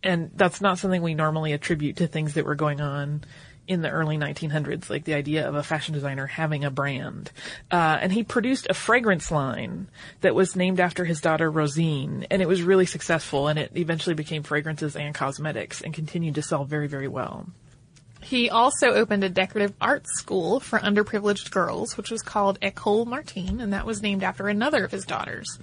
And 0.02 0.30
that's 0.34 0.60
not 0.60 0.78
something 0.78 1.02
we 1.02 1.14
normally 1.14 1.52
attribute 1.52 1.96
to 1.96 2.06
things 2.06 2.34
that 2.34 2.44
were 2.44 2.54
going 2.54 2.80
on 2.80 3.24
in 3.68 3.82
the 3.82 3.90
early 3.90 4.16
1900s, 4.16 4.88
like 4.88 5.04
the 5.04 5.14
idea 5.14 5.46
of 5.46 5.54
a 5.54 5.62
fashion 5.62 5.92
designer 5.92 6.26
having 6.26 6.64
a 6.64 6.70
brand. 6.70 7.30
Uh, 7.70 7.98
and 8.00 8.12
he 8.12 8.24
produced 8.24 8.66
a 8.68 8.74
fragrance 8.74 9.30
line 9.30 9.88
that 10.22 10.34
was 10.34 10.56
named 10.56 10.80
after 10.80 11.04
his 11.04 11.20
daughter 11.20 11.50
Rosine, 11.50 12.26
and 12.30 12.40
it 12.40 12.48
was 12.48 12.62
really 12.62 12.86
successful, 12.86 13.46
and 13.46 13.58
it 13.58 13.70
eventually 13.76 14.14
became 14.14 14.42
fragrances 14.42 14.96
and 14.96 15.14
cosmetics 15.14 15.82
and 15.82 15.92
continued 15.92 16.34
to 16.36 16.42
sell 16.42 16.64
very, 16.64 16.88
very 16.88 17.08
well. 17.08 17.46
He 18.28 18.50
also 18.50 18.88
opened 18.88 19.24
a 19.24 19.30
decorative 19.30 19.72
arts 19.80 20.10
school 20.18 20.60
for 20.60 20.78
underprivileged 20.78 21.50
girls, 21.50 21.96
which 21.96 22.10
was 22.10 22.20
called 22.20 22.58
Ecole 22.60 23.06
Martine, 23.06 23.58
and 23.58 23.72
that 23.72 23.86
was 23.86 24.02
named 24.02 24.22
after 24.22 24.48
another 24.48 24.84
of 24.84 24.90
his 24.90 25.06
daughters. 25.06 25.58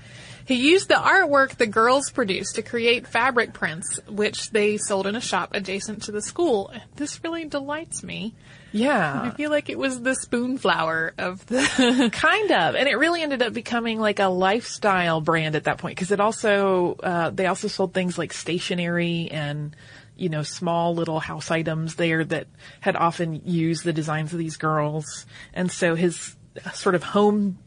He 0.46 0.56
used 0.56 0.88
the 0.88 0.96
artwork 0.96 1.58
the 1.58 1.68
girls 1.68 2.10
produced 2.10 2.56
to 2.56 2.64
create 2.64 3.06
fabric 3.06 3.54
prints, 3.54 4.00
which 4.08 4.50
they 4.50 4.78
sold 4.78 5.06
in 5.06 5.16
a 5.16 5.22
shop 5.22 5.52
adjacent 5.54 6.02
to 6.04 6.12
the 6.12 6.24
school. 6.24 6.74
This 6.96 7.24
really 7.24 7.46
delights 7.46 8.04
me. 8.04 8.34
Yeah. 8.72 9.22
I 9.22 9.30
feel 9.30 9.52
like 9.52 9.70
it 9.70 9.78
was 9.78 10.02
the 10.02 10.16
spoonflower 10.16 11.14
of 11.20 11.46
the. 11.46 12.10
kind 12.14 12.52
of 12.52 12.74
and 12.74 12.90
it 12.90 12.98
really 12.98 13.22
ended 13.22 13.44
up 13.44 13.54
becoming 13.54 14.00
like 14.00 14.20
a 14.20 14.26
lifestyle 14.26 15.22
brand 15.22 15.56
at 15.56 15.66
that 15.66 15.78
point 15.78 15.96
because 15.96 16.12
it 16.12 16.20
also 16.20 16.96
uh, 17.04 17.30
they 17.30 17.46
also 17.46 17.68
sold 17.68 17.94
things 17.94 18.18
like 18.18 18.34
stationery 18.34 19.30
and 19.32 19.76
you 20.18 20.30
know 20.30 20.44
small 20.44 20.96
little 20.96 21.20
house 21.20 21.52
items 21.52 21.96
there 21.96 22.24
that 22.24 22.48
had 22.80 22.96
often 22.96 23.42
used 23.46 23.84
the 23.84 23.94
designs 23.94 24.34
of 24.34 24.40
these 24.40 24.58
girls. 24.58 25.26
And 25.54 25.72
so 25.72 25.96
his 25.96 26.36
sort 26.74 26.96
of 26.96 27.04
home 27.04 27.58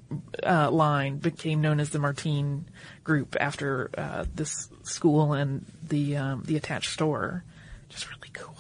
uh, 0.43 0.71
line 0.71 1.19
became 1.19 1.61
known 1.61 1.81
as 1.81 1.91
the 1.91 1.99
Martine 1.99 2.67
Group 3.05 3.37
after 3.39 3.91
uh, 3.97 4.25
this 4.35 4.69
school 4.83 5.33
and 5.35 5.65
the 5.87 6.17
um, 6.17 6.43
the 6.45 6.57
attached 6.57 6.93
store. 6.93 7.45
Just 7.89 8.09
really 8.09 8.31
cool. 8.33 8.55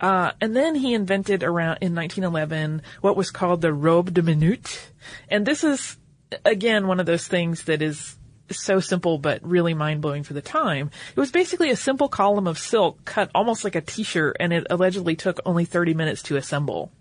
Uh, 0.00 0.32
and 0.40 0.56
then 0.56 0.74
he 0.74 0.94
invented 0.94 1.42
around 1.42 1.78
in 1.80 1.94
1911 1.94 2.82
what 3.00 3.16
was 3.16 3.30
called 3.30 3.60
the 3.60 3.72
robe 3.72 4.12
de 4.12 4.22
minute, 4.22 4.90
and 5.28 5.46
this 5.46 5.64
is 5.64 5.96
again 6.44 6.86
one 6.86 7.00
of 7.00 7.06
those 7.06 7.26
things 7.26 7.64
that 7.64 7.82
is 7.82 8.16
so 8.52 8.80
simple 8.80 9.18
but 9.18 9.42
really 9.42 9.74
mind 9.74 10.00
blowing 10.00 10.22
for 10.22 10.34
the 10.34 10.42
time. 10.42 10.90
It 11.14 11.20
was 11.20 11.30
basically 11.30 11.70
a 11.70 11.76
simple 11.76 12.08
column 12.08 12.46
of 12.46 12.58
silk 12.58 13.04
cut 13.04 13.30
almost 13.34 13.64
like 13.64 13.74
a 13.74 13.80
t-shirt, 13.80 14.36
and 14.40 14.52
it 14.52 14.66
allegedly 14.70 15.16
took 15.16 15.40
only 15.44 15.64
30 15.64 15.94
minutes 15.94 16.22
to 16.24 16.36
assemble. 16.36 16.92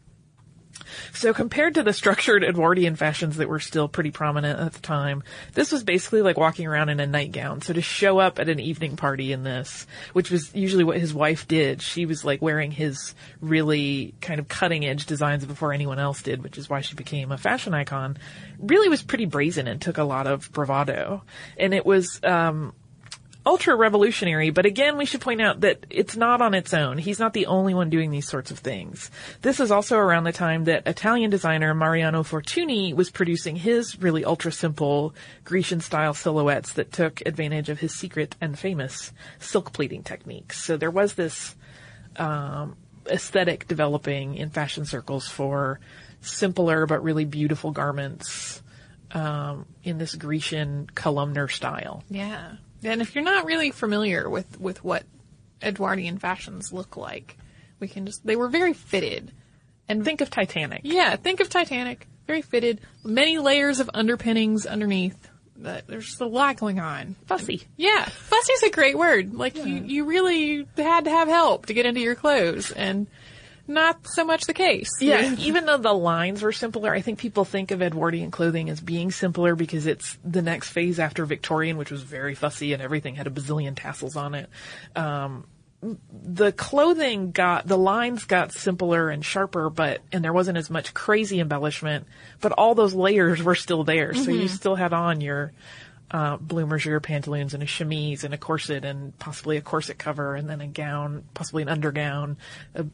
So 1.13 1.33
compared 1.33 1.75
to 1.75 1.83
the 1.83 1.93
structured 1.93 2.43
Edwardian 2.43 2.95
fashions 2.95 3.37
that 3.37 3.49
were 3.49 3.59
still 3.59 3.87
pretty 3.87 4.11
prominent 4.11 4.59
at 4.59 4.73
the 4.73 4.79
time, 4.79 5.23
this 5.53 5.71
was 5.71 5.83
basically 5.83 6.21
like 6.21 6.37
walking 6.37 6.67
around 6.67 6.89
in 6.89 6.99
a 6.99 7.07
nightgown. 7.07 7.61
So 7.61 7.73
to 7.73 7.81
show 7.81 8.19
up 8.19 8.39
at 8.39 8.49
an 8.49 8.59
evening 8.59 8.95
party 8.95 9.31
in 9.31 9.43
this, 9.43 9.87
which 10.13 10.31
was 10.31 10.53
usually 10.55 10.83
what 10.83 10.99
his 10.99 11.13
wife 11.13 11.47
did, 11.47 11.81
she 11.81 12.05
was 12.05 12.23
like 12.23 12.41
wearing 12.41 12.71
his 12.71 13.15
really 13.39 14.13
kind 14.21 14.39
of 14.39 14.47
cutting 14.47 14.85
edge 14.85 15.05
designs 15.05 15.45
before 15.45 15.73
anyone 15.73 15.99
else 15.99 16.21
did, 16.21 16.43
which 16.43 16.57
is 16.57 16.69
why 16.69 16.81
she 16.81 16.95
became 16.95 17.31
a 17.31 17.37
fashion 17.37 17.73
icon, 17.73 18.17
really 18.59 18.89
was 18.89 19.01
pretty 19.01 19.25
brazen 19.25 19.67
and 19.67 19.81
took 19.81 19.97
a 19.97 20.03
lot 20.03 20.27
of 20.27 20.51
bravado. 20.51 21.23
And 21.57 21.73
it 21.73 21.85
was, 21.85 22.19
um, 22.23 22.73
ultra 23.45 23.75
revolutionary, 23.75 24.51
but 24.51 24.65
again, 24.65 24.97
we 24.97 25.05
should 25.05 25.21
point 25.21 25.41
out 25.41 25.61
that 25.61 25.85
it's 25.89 26.15
not 26.15 26.41
on 26.41 26.53
its 26.53 26.73
own. 26.73 26.97
He's 26.97 27.19
not 27.19 27.33
the 27.33 27.47
only 27.47 27.73
one 27.73 27.89
doing 27.89 28.11
these 28.11 28.27
sorts 28.27 28.51
of 28.51 28.59
things. 28.59 29.09
This 29.41 29.59
is 29.59 29.71
also 29.71 29.97
around 29.97 30.25
the 30.25 30.31
time 30.31 30.65
that 30.65 30.87
Italian 30.87 31.31
designer 31.31 31.73
Mariano 31.73 32.23
Fortuny 32.23 32.93
was 32.93 33.09
producing 33.09 33.55
his 33.55 33.99
really 33.99 34.23
ultra 34.23 34.51
simple 34.51 35.15
Grecian 35.43 35.81
style 35.81 36.13
silhouettes 36.13 36.73
that 36.73 36.91
took 36.91 37.21
advantage 37.25 37.69
of 37.69 37.79
his 37.79 37.95
secret 37.95 38.35
and 38.39 38.57
famous 38.57 39.11
silk 39.39 39.73
pleating 39.73 40.03
techniques. 40.03 40.63
So 40.63 40.77
there 40.77 40.91
was 40.91 41.15
this, 41.15 41.55
um, 42.17 42.75
aesthetic 43.07 43.67
developing 43.67 44.35
in 44.35 44.51
fashion 44.51 44.85
circles 44.85 45.27
for 45.27 45.79
simpler 46.21 46.85
but 46.85 47.03
really 47.03 47.25
beautiful 47.25 47.71
garments, 47.71 48.61
um, 49.11 49.65
in 49.83 49.97
this 49.97 50.13
Grecian 50.13 50.87
columnar 50.93 51.47
style. 51.47 52.03
Yeah. 52.09 52.57
And 52.83 53.01
if 53.01 53.15
you're 53.15 53.23
not 53.23 53.45
really 53.45 53.71
familiar 53.71 54.29
with, 54.29 54.59
with 54.59 54.83
what 54.83 55.03
Edwardian 55.61 56.17
fashions 56.17 56.73
look 56.73 56.97
like, 56.97 57.37
we 57.79 57.87
can 57.87 58.05
just, 58.05 58.25
they 58.25 58.35
were 58.35 58.47
very 58.49 58.73
fitted. 58.73 59.31
And 59.87 60.03
think 60.05 60.21
of 60.21 60.29
Titanic. 60.29 60.81
Yeah, 60.83 61.15
think 61.15 61.39
of 61.39 61.49
Titanic. 61.49 62.07
Very 62.27 62.41
fitted. 62.41 62.81
Many 63.03 63.37
layers 63.39 63.79
of 63.79 63.89
underpinnings 63.93 64.65
underneath. 64.65 65.29
that 65.57 65.87
there's 65.87 66.05
just 66.05 66.21
a 66.21 66.25
lot 66.25 66.57
going 66.57 66.79
on. 66.79 67.15
Fussy. 67.25 67.63
Yeah, 67.77 68.05
fussy's 68.05 68.63
a 68.63 68.69
great 68.71 68.97
word. 68.97 69.33
Like 69.33 69.55
you, 69.57 69.75
you 69.85 70.05
really 70.05 70.67
had 70.77 71.05
to 71.05 71.09
have 71.11 71.27
help 71.27 71.67
to 71.67 71.73
get 71.73 71.85
into 71.85 71.99
your 71.99 72.15
clothes, 72.15 72.71
and 72.71 73.07
not 73.67 74.07
so 74.07 74.25
much 74.25 74.45
the 74.45 74.53
case. 74.53 74.89
Yeah, 74.99 75.35
even 75.39 75.65
though 75.65 75.77
the 75.77 75.93
lines 75.93 76.41
were 76.41 76.51
simpler, 76.51 76.93
I 76.93 77.01
think 77.01 77.19
people 77.19 77.45
think 77.45 77.71
of 77.71 77.81
Edwardian 77.81 78.31
clothing 78.31 78.69
as 78.69 78.79
being 78.79 79.11
simpler 79.11 79.55
because 79.55 79.85
it's 79.85 80.17
the 80.23 80.41
next 80.41 80.69
phase 80.69 80.99
after 80.99 81.25
Victorian, 81.25 81.77
which 81.77 81.91
was 81.91 82.03
very 82.03 82.35
fussy 82.35 82.73
and 82.73 82.81
everything 82.81 83.15
had 83.15 83.27
a 83.27 83.31
bazillion 83.31 83.73
tassels 83.75 84.15
on 84.15 84.35
it. 84.35 84.49
Um, 84.95 85.45
the 86.11 86.51
clothing 86.51 87.31
got, 87.31 87.65
the 87.65 87.77
lines 87.77 88.25
got 88.25 88.51
simpler 88.51 89.09
and 89.09 89.25
sharper, 89.25 89.69
but, 89.69 90.01
and 90.11 90.23
there 90.23 90.33
wasn't 90.33 90.57
as 90.57 90.69
much 90.69 90.93
crazy 90.93 91.39
embellishment, 91.39 92.05
but 92.39 92.51
all 92.51 92.75
those 92.75 92.93
layers 92.93 93.41
were 93.41 93.55
still 93.55 93.83
there. 93.83 94.13
So 94.13 94.29
you 94.29 94.47
still 94.47 94.75
had 94.75 94.93
on 94.93 95.21
your, 95.21 95.53
uh, 96.11 96.37
bloomers, 96.37 96.85
your 96.85 96.99
pantaloons 96.99 97.53
and 97.53 97.63
a 97.63 97.65
chemise 97.65 98.23
and 98.23 98.33
a 98.33 98.37
corset 98.37 98.83
and 98.85 99.17
possibly 99.17 99.57
a 99.57 99.61
corset 99.61 99.97
cover 99.97 100.35
and 100.35 100.49
then 100.49 100.61
a 100.61 100.67
gown, 100.67 101.23
possibly 101.33 101.63
an 101.63 101.69
undergown, 101.69 102.35
a, 102.75 102.85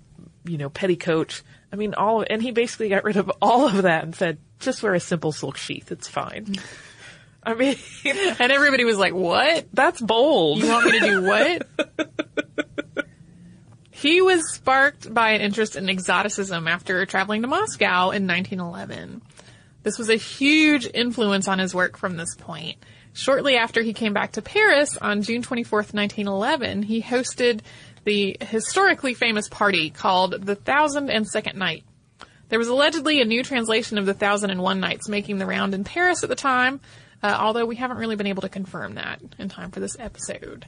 you 0.46 0.58
know, 0.58 0.70
petticoat. 0.70 1.42
I 1.74 1.76
mean, 1.76 1.96
all, 1.96 2.24
and 2.30 2.42
he 2.42 2.52
basically 2.52 2.90
got 2.90 3.04
rid 3.04 3.18
of 3.18 3.32
all 3.42 3.68
of 3.68 3.84
that 3.84 4.04
and 4.04 4.16
said, 4.16 4.38
just 4.60 4.84
wear 4.84 4.94
a 4.94 5.00
simple 5.00 5.32
silk 5.32 5.58
sheath. 5.58 5.92
It's 5.92 6.08
fine. 6.08 6.56
I 7.44 7.54
mean, 7.54 7.76
And 8.06 8.52
everybody 8.52 8.84
was 8.84 8.98
like, 8.98 9.14
"What? 9.14 9.68
that's 9.74 10.02
bold. 10.02 10.60
You 10.60 10.68
want 10.68 10.86
me 10.86 11.00
to 11.00 11.06
do 11.06 11.24
what?" 11.24 13.08
he 13.92 14.22
was 14.22 14.54
sparked 14.54 15.14
by 15.14 15.32
an 15.32 15.42
interest 15.42 15.76
in 15.76 15.90
exoticism 15.90 16.68
after 16.68 17.06
traveling 17.06 17.44
to 17.44 17.48
Moscow 17.48 18.12
in 18.12 18.28
1911. 18.28 19.22
This 19.84 19.98
was 19.98 20.10
a 20.10 20.16
huge 20.16 20.90
influence 20.94 21.48
on 21.48 21.60
his 21.60 21.74
work 21.74 21.98
from 21.98 22.18
this 22.18 22.36
point. 22.36 22.78
Shortly 23.18 23.58
after 23.58 23.82
he 23.82 23.94
came 23.94 24.14
back 24.14 24.34
to 24.34 24.44
Paris 24.44 24.96
on 24.96 25.24
June 25.24 25.42
24th, 25.42 25.92
1911, 25.92 26.84
he 26.84 27.02
hosted 27.02 27.62
the 28.04 28.38
historically 28.40 29.16
famous 29.16 29.50
party 29.50 29.90
called 29.90 30.46
the 30.46 30.54
Thousand 30.54 31.10
and 31.10 31.28
Second 31.28 31.58
Night. 31.58 31.84
There 32.50 32.60
was 32.60 32.68
allegedly 32.68 33.20
a 33.20 33.26
new 33.26 33.44
translation 33.44 33.98
of 33.98 34.06
the 34.06 34.14
Thousand 34.14 34.52
and 34.52 34.62
One 34.62 34.80
Nights 34.80 35.10
making 35.10 35.40
the 35.40 35.48
round 35.48 35.74
in 35.74 35.84
Paris 35.84 36.22
at 36.22 36.30
the 36.30 36.36
time, 36.36 36.80
uh, 37.24 37.36
although 37.40 37.66
we 37.66 37.76
haven't 37.76 37.98
really 37.98 38.16
been 38.16 38.28
able 38.28 38.44
to 38.44 38.50
confirm 38.50 38.94
that 38.96 39.20
in 39.40 39.50
time 39.50 39.72
for 39.72 39.80
this 39.80 39.98
episode. 40.00 40.68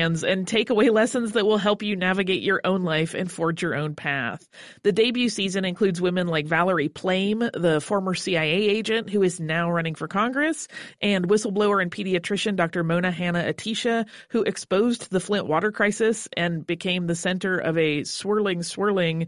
and 0.01 0.47
take 0.47 0.69
away 0.69 0.89
lessons 0.89 1.33
that 1.33 1.45
will 1.45 1.57
help 1.57 1.83
you 1.83 1.95
navigate 1.95 2.41
your 2.41 2.61
own 2.63 2.83
life 2.83 3.13
and 3.13 3.31
forge 3.31 3.61
your 3.61 3.75
own 3.75 3.95
path. 3.95 4.47
The 4.83 4.91
debut 4.91 5.29
season 5.29 5.65
includes 5.65 6.01
women 6.01 6.27
like 6.27 6.47
Valerie 6.47 6.89
Plame, 6.89 7.39
the 7.53 7.79
former 7.81 8.13
CIA 8.13 8.51
agent 8.51 9.09
who 9.09 9.23
is 9.23 9.39
now 9.39 9.71
running 9.71 9.95
for 9.95 10.07
Congress, 10.07 10.67
and 11.01 11.29
whistleblower 11.29 11.81
and 11.81 11.91
pediatrician 11.91 12.55
Dr. 12.55 12.83
Mona 12.83 13.11
Hanna 13.11 13.43
Attisha, 13.43 14.07
who 14.29 14.43
exposed 14.43 15.11
the 15.11 15.19
Flint 15.19 15.47
water 15.47 15.71
crisis 15.71 16.27
and 16.35 16.65
became 16.65 17.07
the 17.07 17.15
center 17.15 17.57
of 17.57 17.77
a 17.77 18.03
swirling, 18.03 18.63
swirling 18.63 19.27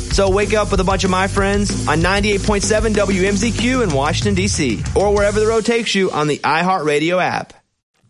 So 0.11 0.29
wake 0.29 0.53
up 0.53 0.71
with 0.71 0.81
a 0.81 0.83
bunch 0.83 1.05
of 1.05 1.09
my 1.09 1.27
friends 1.27 1.87
on 1.87 1.99
98.7 1.99 2.93
WMZQ 2.93 3.83
in 3.83 3.95
Washington, 3.95 4.35
D.C., 4.35 4.83
or 4.93 5.13
wherever 5.13 5.39
the 5.39 5.47
road 5.47 5.65
takes 5.65 5.95
you 5.95 6.11
on 6.11 6.27
the 6.27 6.37
iHeartRadio 6.39 7.23
app. 7.23 7.53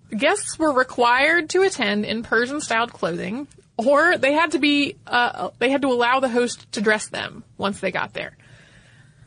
Guests 0.09 0.57
were 0.57 0.73
required 0.73 1.51
to 1.51 1.61
attend 1.61 2.05
in 2.05 2.23
Persian-styled 2.23 2.91
clothing, 2.91 3.47
or 3.77 4.17
they 4.17 4.33
had 4.33 4.51
to 4.53 4.59
be 4.59 4.95
uh, 5.05 5.51
they 5.59 5.69
had 5.69 5.83
to 5.83 5.89
allow 5.89 6.19
the 6.19 6.27
host 6.27 6.71
to 6.71 6.81
dress 6.81 7.07
them 7.07 7.43
once 7.59 7.79
they 7.79 7.91
got 7.91 8.13
there. 8.13 8.35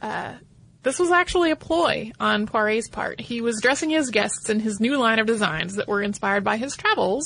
Uh, 0.02 0.34
this 0.82 0.98
was 0.98 1.12
actually 1.12 1.52
a 1.52 1.56
ploy 1.56 2.10
on 2.18 2.46
Poiret's 2.46 2.88
part. 2.88 3.20
He 3.20 3.40
was 3.40 3.60
dressing 3.62 3.90
his 3.90 4.10
guests 4.10 4.50
in 4.50 4.58
his 4.58 4.80
new 4.80 4.98
line 4.98 5.20
of 5.20 5.26
designs 5.26 5.76
that 5.76 5.86
were 5.86 6.02
inspired 6.02 6.42
by 6.42 6.56
his 6.56 6.76
travels, 6.76 7.24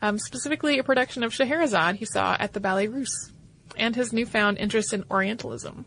um, 0.00 0.16
specifically 0.18 0.78
a 0.78 0.84
production 0.84 1.24
of 1.24 1.34
Scheherazade 1.34 1.96
he 1.96 2.06
saw 2.06 2.36
at 2.38 2.52
the 2.52 2.60
Ballets 2.60 2.92
Russes, 2.92 3.32
and 3.76 3.94
his 3.94 4.12
newfound 4.12 4.58
interest 4.58 4.92
in 4.92 5.04
Orientalism. 5.10 5.84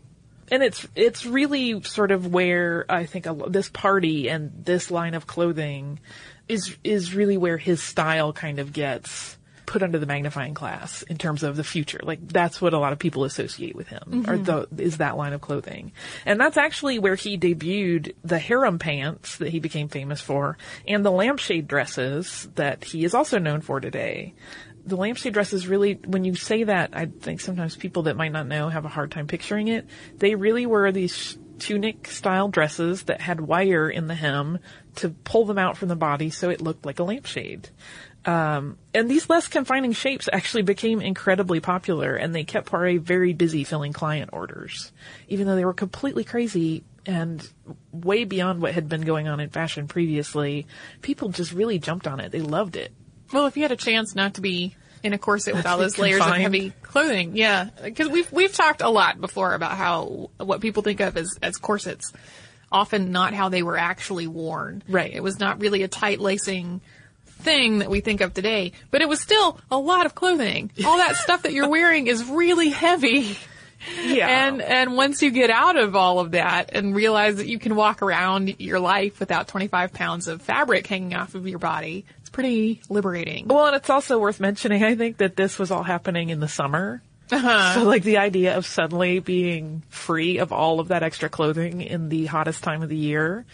and 0.50 0.62
it's 0.62 0.86
it's 0.94 1.24
really 1.24 1.82
sort 1.82 2.10
of 2.10 2.32
where 2.32 2.84
I 2.88 3.06
think 3.06 3.26
a, 3.26 3.34
this 3.48 3.68
party 3.68 4.28
and 4.28 4.52
this 4.64 4.90
line 4.90 5.14
of 5.14 5.26
clothing 5.26 6.00
is 6.48 6.76
is 6.82 7.14
really 7.14 7.36
where 7.36 7.56
his 7.56 7.82
style 7.82 8.32
kind 8.32 8.58
of 8.58 8.72
gets 8.72 9.36
put 9.66 9.84
under 9.84 10.00
the 10.00 10.06
magnifying 10.06 10.52
glass 10.52 11.02
in 11.02 11.16
terms 11.16 11.44
of 11.44 11.54
the 11.54 11.62
future. 11.62 12.00
Like 12.02 12.26
that's 12.26 12.60
what 12.60 12.72
a 12.72 12.78
lot 12.78 12.92
of 12.92 12.98
people 12.98 13.22
associate 13.22 13.76
with 13.76 13.86
him, 13.86 14.24
or 14.26 14.36
mm-hmm. 14.36 14.74
the, 14.74 14.82
is 14.82 14.96
that 14.96 15.16
line 15.16 15.32
of 15.32 15.40
clothing, 15.40 15.92
and 16.26 16.40
that's 16.40 16.56
actually 16.56 16.98
where 16.98 17.14
he 17.14 17.38
debuted 17.38 18.14
the 18.24 18.40
harem 18.40 18.80
pants 18.80 19.36
that 19.36 19.50
he 19.50 19.60
became 19.60 19.86
famous 19.86 20.20
for, 20.20 20.58
and 20.88 21.04
the 21.04 21.12
lampshade 21.12 21.68
dresses 21.68 22.48
that 22.56 22.82
he 22.82 23.04
is 23.04 23.14
also 23.14 23.38
known 23.38 23.60
for 23.60 23.78
today 23.78 24.34
the 24.84 24.96
lampshade 24.96 25.34
dresses 25.34 25.66
really, 25.66 25.94
when 26.06 26.24
you 26.24 26.34
say 26.34 26.64
that, 26.64 26.90
I 26.92 27.06
think 27.06 27.40
sometimes 27.40 27.76
people 27.76 28.04
that 28.04 28.16
might 28.16 28.32
not 28.32 28.46
know 28.46 28.68
have 28.68 28.84
a 28.84 28.88
hard 28.88 29.10
time 29.10 29.26
picturing 29.26 29.68
it. 29.68 29.86
They 30.16 30.34
really 30.34 30.66
were 30.66 30.90
these 30.92 31.38
tunic 31.58 32.08
style 32.08 32.48
dresses 32.48 33.04
that 33.04 33.20
had 33.20 33.40
wire 33.40 33.88
in 33.88 34.06
the 34.06 34.14
hem 34.14 34.58
to 34.96 35.10
pull 35.10 35.44
them 35.44 35.58
out 35.58 35.76
from 35.76 35.88
the 35.88 35.96
body 35.96 36.30
so 36.30 36.50
it 36.50 36.60
looked 36.60 36.86
like 36.86 36.98
a 36.98 37.04
lampshade. 37.04 37.68
Um, 38.24 38.76
and 38.92 39.10
these 39.10 39.30
less 39.30 39.48
confining 39.48 39.92
shapes 39.92 40.28
actually 40.30 40.62
became 40.62 41.00
incredibly 41.00 41.60
popular 41.60 42.16
and 42.16 42.34
they 42.34 42.44
kept 42.44 42.70
Poiret 42.70 43.00
very 43.00 43.32
busy 43.32 43.64
filling 43.64 43.92
client 43.92 44.30
orders. 44.32 44.92
Even 45.28 45.46
though 45.46 45.56
they 45.56 45.64
were 45.64 45.72
completely 45.72 46.24
crazy 46.24 46.84
and 47.06 47.48
way 47.92 48.24
beyond 48.24 48.60
what 48.60 48.74
had 48.74 48.88
been 48.88 49.02
going 49.02 49.26
on 49.26 49.40
in 49.40 49.48
fashion 49.48 49.88
previously, 49.88 50.66
people 51.00 51.30
just 51.30 51.52
really 51.52 51.78
jumped 51.78 52.06
on 52.06 52.20
it. 52.20 52.30
They 52.30 52.42
loved 52.42 52.76
it. 52.76 52.92
Well, 53.32 53.46
if 53.46 53.56
you 53.56 53.62
had 53.62 53.72
a 53.72 53.76
chance 53.76 54.14
not 54.14 54.34
to 54.34 54.40
be 54.40 54.74
in 55.02 55.12
a 55.12 55.18
corset 55.18 55.54
with 55.54 55.66
all 55.66 55.78
those 55.78 55.98
layers 55.98 56.20
of 56.20 56.34
heavy 56.34 56.72
clothing, 56.82 57.36
yeah, 57.36 57.68
because 57.82 58.08
we've 58.08 58.30
we've 58.32 58.52
talked 58.52 58.82
a 58.82 58.88
lot 58.88 59.20
before 59.20 59.54
about 59.54 59.72
how 59.72 60.30
what 60.38 60.60
people 60.60 60.82
think 60.82 61.00
of 61.00 61.16
as 61.16 61.38
as 61.42 61.56
corsets, 61.56 62.12
often 62.70 63.12
not 63.12 63.34
how 63.34 63.48
they 63.48 63.62
were 63.62 63.76
actually 63.76 64.26
worn. 64.26 64.82
Right. 64.88 65.12
It 65.12 65.22
was 65.22 65.38
not 65.38 65.60
really 65.60 65.82
a 65.82 65.88
tight 65.88 66.20
lacing 66.20 66.80
thing 67.26 67.78
that 67.78 67.90
we 67.90 68.00
think 68.00 68.20
of 68.20 68.34
today, 68.34 68.72
but 68.90 69.00
it 69.00 69.08
was 69.08 69.20
still 69.20 69.58
a 69.70 69.78
lot 69.78 70.06
of 70.06 70.14
clothing. 70.14 70.70
All 70.84 70.98
that 70.98 71.16
stuff 71.16 71.42
that 71.42 71.52
you're 71.52 71.68
wearing 71.68 72.06
is 72.06 72.24
really 72.24 72.68
heavy. 72.68 73.36
Yeah. 74.04 74.28
And 74.28 74.60
and 74.60 74.94
once 74.94 75.22
you 75.22 75.30
get 75.30 75.48
out 75.48 75.78
of 75.78 75.96
all 75.96 76.20
of 76.20 76.32
that 76.32 76.74
and 76.74 76.94
realize 76.94 77.36
that 77.36 77.46
you 77.46 77.58
can 77.58 77.74
walk 77.74 78.02
around 78.02 78.60
your 78.60 78.78
life 78.78 79.18
without 79.20 79.48
25 79.48 79.94
pounds 79.94 80.28
of 80.28 80.42
fabric 80.42 80.86
hanging 80.86 81.14
off 81.14 81.34
of 81.34 81.48
your 81.48 81.58
body, 81.58 82.04
it's 82.30 82.34
pretty 82.36 82.80
liberating. 82.88 83.48
Well, 83.48 83.66
and 83.66 83.76
it's 83.76 83.90
also 83.90 84.18
worth 84.18 84.40
mentioning, 84.40 84.84
I 84.84 84.94
think, 84.94 85.18
that 85.18 85.36
this 85.36 85.58
was 85.58 85.70
all 85.70 85.82
happening 85.82 86.30
in 86.30 86.40
the 86.40 86.48
summer. 86.48 87.02
So 87.30 87.84
like 87.84 88.02
the 88.02 88.18
idea 88.18 88.56
of 88.56 88.66
suddenly 88.66 89.20
being 89.20 89.84
free 89.88 90.38
of 90.38 90.52
all 90.52 90.80
of 90.80 90.88
that 90.88 91.04
extra 91.04 91.28
clothing 91.28 91.80
in 91.80 92.08
the 92.08 92.26
hottest 92.26 92.64
time 92.64 92.82
of 92.82 92.88
the 92.88 92.96
year, 92.96 93.46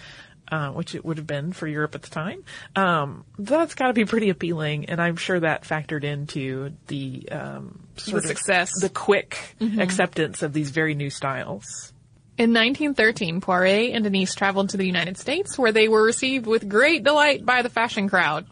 uh, 0.51 0.71
which 0.71 0.95
it 0.95 1.05
would 1.05 1.19
have 1.19 1.27
been 1.27 1.53
for 1.53 1.67
Europe 1.67 1.95
at 1.95 2.03
the 2.03 2.09
time, 2.09 2.43
um, 2.75 3.25
that's 3.39 3.75
got 3.75 3.89
to 3.89 3.93
be 3.93 4.07
pretty 4.07 4.31
appealing. 4.31 4.87
And 4.87 5.01
I'm 5.01 5.17
sure 5.17 5.41
that 5.41 5.65
factored 5.65 6.05
into 6.05 6.73
the 6.87 7.29
um, 7.31 7.87
sort 7.97 8.25
of 8.25 8.29
success. 8.29 8.71
the 8.81 8.89
quick 8.89 9.57
acceptance 9.79 10.43
of 10.43 10.55
these 10.55 10.71
very 10.71 10.95
new 10.95 11.11
styles. 11.11 11.93
In 12.39 12.53
1913, 12.53 13.41
Poiret 13.41 13.95
and 13.95 14.05
Denise 14.05 14.35
traveled 14.35 14.71
to 14.71 14.77
the 14.77 14.87
United 14.87 15.17
States 15.17 15.57
where 15.57 15.73
they 15.73 15.89
were 15.89 16.03
received 16.03 16.47
with 16.47 16.69
great 16.69 17.03
delight 17.03 17.47
by 17.47 17.62
the 17.62 17.71
fashion 17.71 18.11
crowd. 18.11 18.47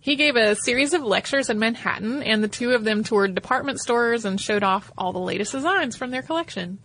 He 0.00 0.16
gave 0.16 0.36
a 0.36 0.54
series 0.54 0.92
of 0.92 1.02
lectures 1.02 1.50
in 1.50 1.58
Manhattan 1.58 2.22
and 2.22 2.42
the 2.42 2.48
two 2.48 2.72
of 2.72 2.84
them 2.84 3.02
toured 3.02 3.34
department 3.34 3.80
stores 3.80 4.24
and 4.24 4.40
showed 4.40 4.62
off 4.62 4.92
all 4.96 5.12
the 5.12 5.18
latest 5.18 5.52
designs 5.52 5.96
from 5.96 6.10
their 6.10 6.22
collection. 6.22 6.78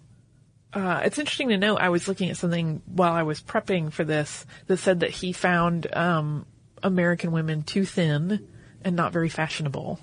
Uh, 0.73 1.01
it's 1.03 1.19
interesting 1.19 1.49
to 1.49 1.57
note. 1.57 1.79
I 1.81 1.89
was 1.89 2.07
looking 2.07 2.29
at 2.29 2.37
something 2.37 2.81
while 2.85 3.13
I 3.13 3.23
was 3.23 3.41
prepping 3.41 3.91
for 3.91 4.03
this 4.03 4.45
that 4.67 4.77
said 4.77 5.01
that 5.01 5.11
he 5.11 5.33
found 5.33 5.93
um, 5.95 6.45
American 6.81 7.31
women 7.31 7.63
too 7.63 7.85
thin 7.85 8.47
and 8.83 8.95
not 8.95 9.13
very 9.13 9.29
fashionable. 9.29 9.99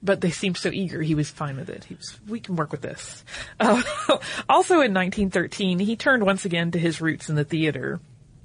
But 0.00 0.20
they 0.20 0.30
seemed 0.30 0.56
so 0.56 0.70
eager. 0.72 1.02
He 1.02 1.16
was 1.16 1.28
fine 1.28 1.56
with 1.56 1.68
it. 1.68 1.84
He 1.84 1.94
was, 1.94 2.20
we 2.28 2.38
can 2.38 2.56
work 2.56 2.70
with 2.70 2.82
this. 2.82 3.24
Uh, 3.60 3.82
also 4.48 4.74
in 4.74 4.94
1913, 4.94 5.80
he 5.80 5.96
turned 5.96 6.24
once 6.24 6.44
again 6.44 6.70
to 6.70 6.78
his 6.78 7.00
roots 7.00 7.28
in 7.28 7.34
the 7.34 7.44
theater. 7.44 8.00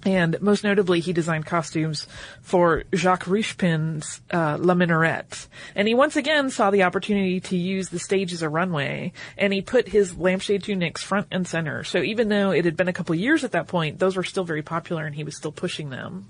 And 0.06 0.42
most 0.42 0.64
notably, 0.64 1.00
he 1.00 1.14
designed 1.14 1.46
costumes 1.46 2.08
for 2.42 2.84
Jacques 2.94 3.26
Richepin's 3.26 4.22
uh, 4.32 4.58
La 4.60 4.74
Minarette. 4.74 5.48
And 5.76 5.88
he 5.88 5.94
once 5.94 6.16
again 6.16 6.50
saw 6.50 6.72
the 6.72 6.84
opportunity 6.84 7.40
to 7.42 7.58
use 7.58 7.90
the 7.90 8.00
stage 8.00 8.34
as 8.34 8.42
a 8.42 8.50
runway, 8.50 9.14
and 9.38 9.54
he 9.54 9.62
put 9.62 9.88
his 9.88 10.18
lampshade 10.18 10.64
tunics 10.64 11.02
front 11.02 11.28
and 11.32 11.48
center. 11.48 11.84
So 11.84 12.00
even 12.00 12.28
though 12.28 12.52
it 12.52 12.66
had 12.66 12.76
been 12.76 12.90
a 12.90 12.94
couple 12.94 13.16
years 13.16 13.44
at 13.44 13.54
that 13.54 13.68
point, 13.68 14.00
those 14.00 14.18
were 14.18 14.24
still 14.24 14.44
very 14.44 14.62
popular, 14.62 15.06
and 15.06 15.16
he 15.16 15.24
was 15.24 15.38
still 15.38 15.54
pushing 15.54 15.90
them. 15.90 16.28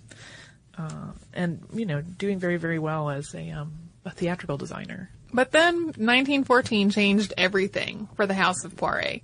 Uh, 0.77 1.11
and, 1.33 1.63
you 1.73 1.85
know, 1.85 2.01
doing 2.01 2.39
very, 2.39 2.57
very 2.57 2.79
well 2.79 3.09
as 3.09 3.33
a, 3.35 3.51
um, 3.51 3.73
a 4.05 4.11
theatrical 4.11 4.57
designer. 4.57 5.09
But 5.33 5.51
then 5.51 5.75
1914 5.85 6.91
changed 6.91 7.33
everything 7.37 8.07
for 8.15 8.27
the 8.27 8.33
House 8.35 8.63
of 8.63 8.75
Poiret. 8.75 9.21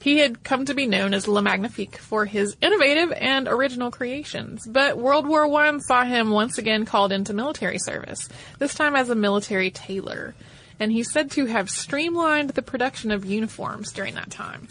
He 0.00 0.18
had 0.18 0.44
come 0.44 0.64
to 0.66 0.74
be 0.74 0.86
known 0.86 1.14
as 1.14 1.26
Le 1.26 1.42
Magnifique 1.42 1.96
for 1.96 2.24
his 2.26 2.56
innovative 2.60 3.12
and 3.12 3.48
original 3.48 3.90
creations, 3.90 4.66
but 4.66 4.98
World 4.98 5.26
War 5.26 5.46
I 5.52 5.78
saw 5.78 6.04
him 6.04 6.30
once 6.30 6.58
again 6.58 6.84
called 6.84 7.12
into 7.12 7.34
military 7.34 7.78
service, 7.78 8.28
this 8.58 8.74
time 8.74 8.94
as 8.94 9.10
a 9.10 9.14
military 9.14 9.70
tailor. 9.70 10.34
And 10.78 10.92
he's 10.92 11.10
said 11.10 11.30
to 11.32 11.46
have 11.46 11.70
streamlined 11.70 12.50
the 12.50 12.62
production 12.62 13.10
of 13.10 13.24
uniforms 13.24 13.92
during 13.92 14.14
that 14.16 14.30
time. 14.30 14.68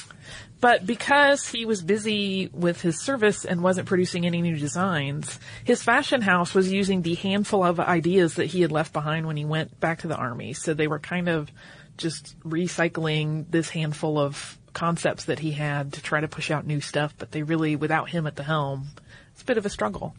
But 0.61 0.85
because 0.85 1.47
he 1.47 1.65
was 1.65 1.81
busy 1.81 2.49
with 2.53 2.81
his 2.81 3.03
service 3.03 3.43
and 3.45 3.61
wasn't 3.61 3.87
producing 3.87 4.25
any 4.25 4.41
new 4.41 4.55
designs, 4.55 5.39
his 5.63 5.83
fashion 5.83 6.21
house 6.21 6.53
was 6.53 6.71
using 6.71 7.01
the 7.01 7.15
handful 7.15 7.63
of 7.63 7.79
ideas 7.79 8.35
that 8.35 8.45
he 8.47 8.61
had 8.61 8.71
left 8.71 8.93
behind 8.93 9.27
when 9.27 9.37
he 9.37 9.45
went 9.45 9.79
back 9.79 9.99
to 9.99 10.07
the 10.07 10.15
army. 10.15 10.53
So 10.53 10.73
they 10.73 10.87
were 10.87 10.99
kind 10.99 11.27
of 11.27 11.51
just 11.97 12.39
recycling 12.41 13.45
this 13.49 13.69
handful 13.69 14.17
of 14.17 14.57
concepts 14.75 15.25
that 15.25 15.39
he 15.39 15.53
had 15.53 15.93
to 15.93 16.01
try 16.01 16.21
to 16.21 16.27
push 16.27 16.51
out 16.51 16.67
new 16.67 16.79
stuff, 16.79 17.15
but 17.17 17.31
they 17.31 17.41
really, 17.41 17.75
without 17.75 18.09
him 18.09 18.27
at 18.27 18.35
the 18.35 18.43
helm, 18.43 18.89
it's 19.31 19.41
a 19.41 19.45
bit 19.45 19.57
of 19.57 19.65
a 19.65 19.69
struggle. 19.69 20.15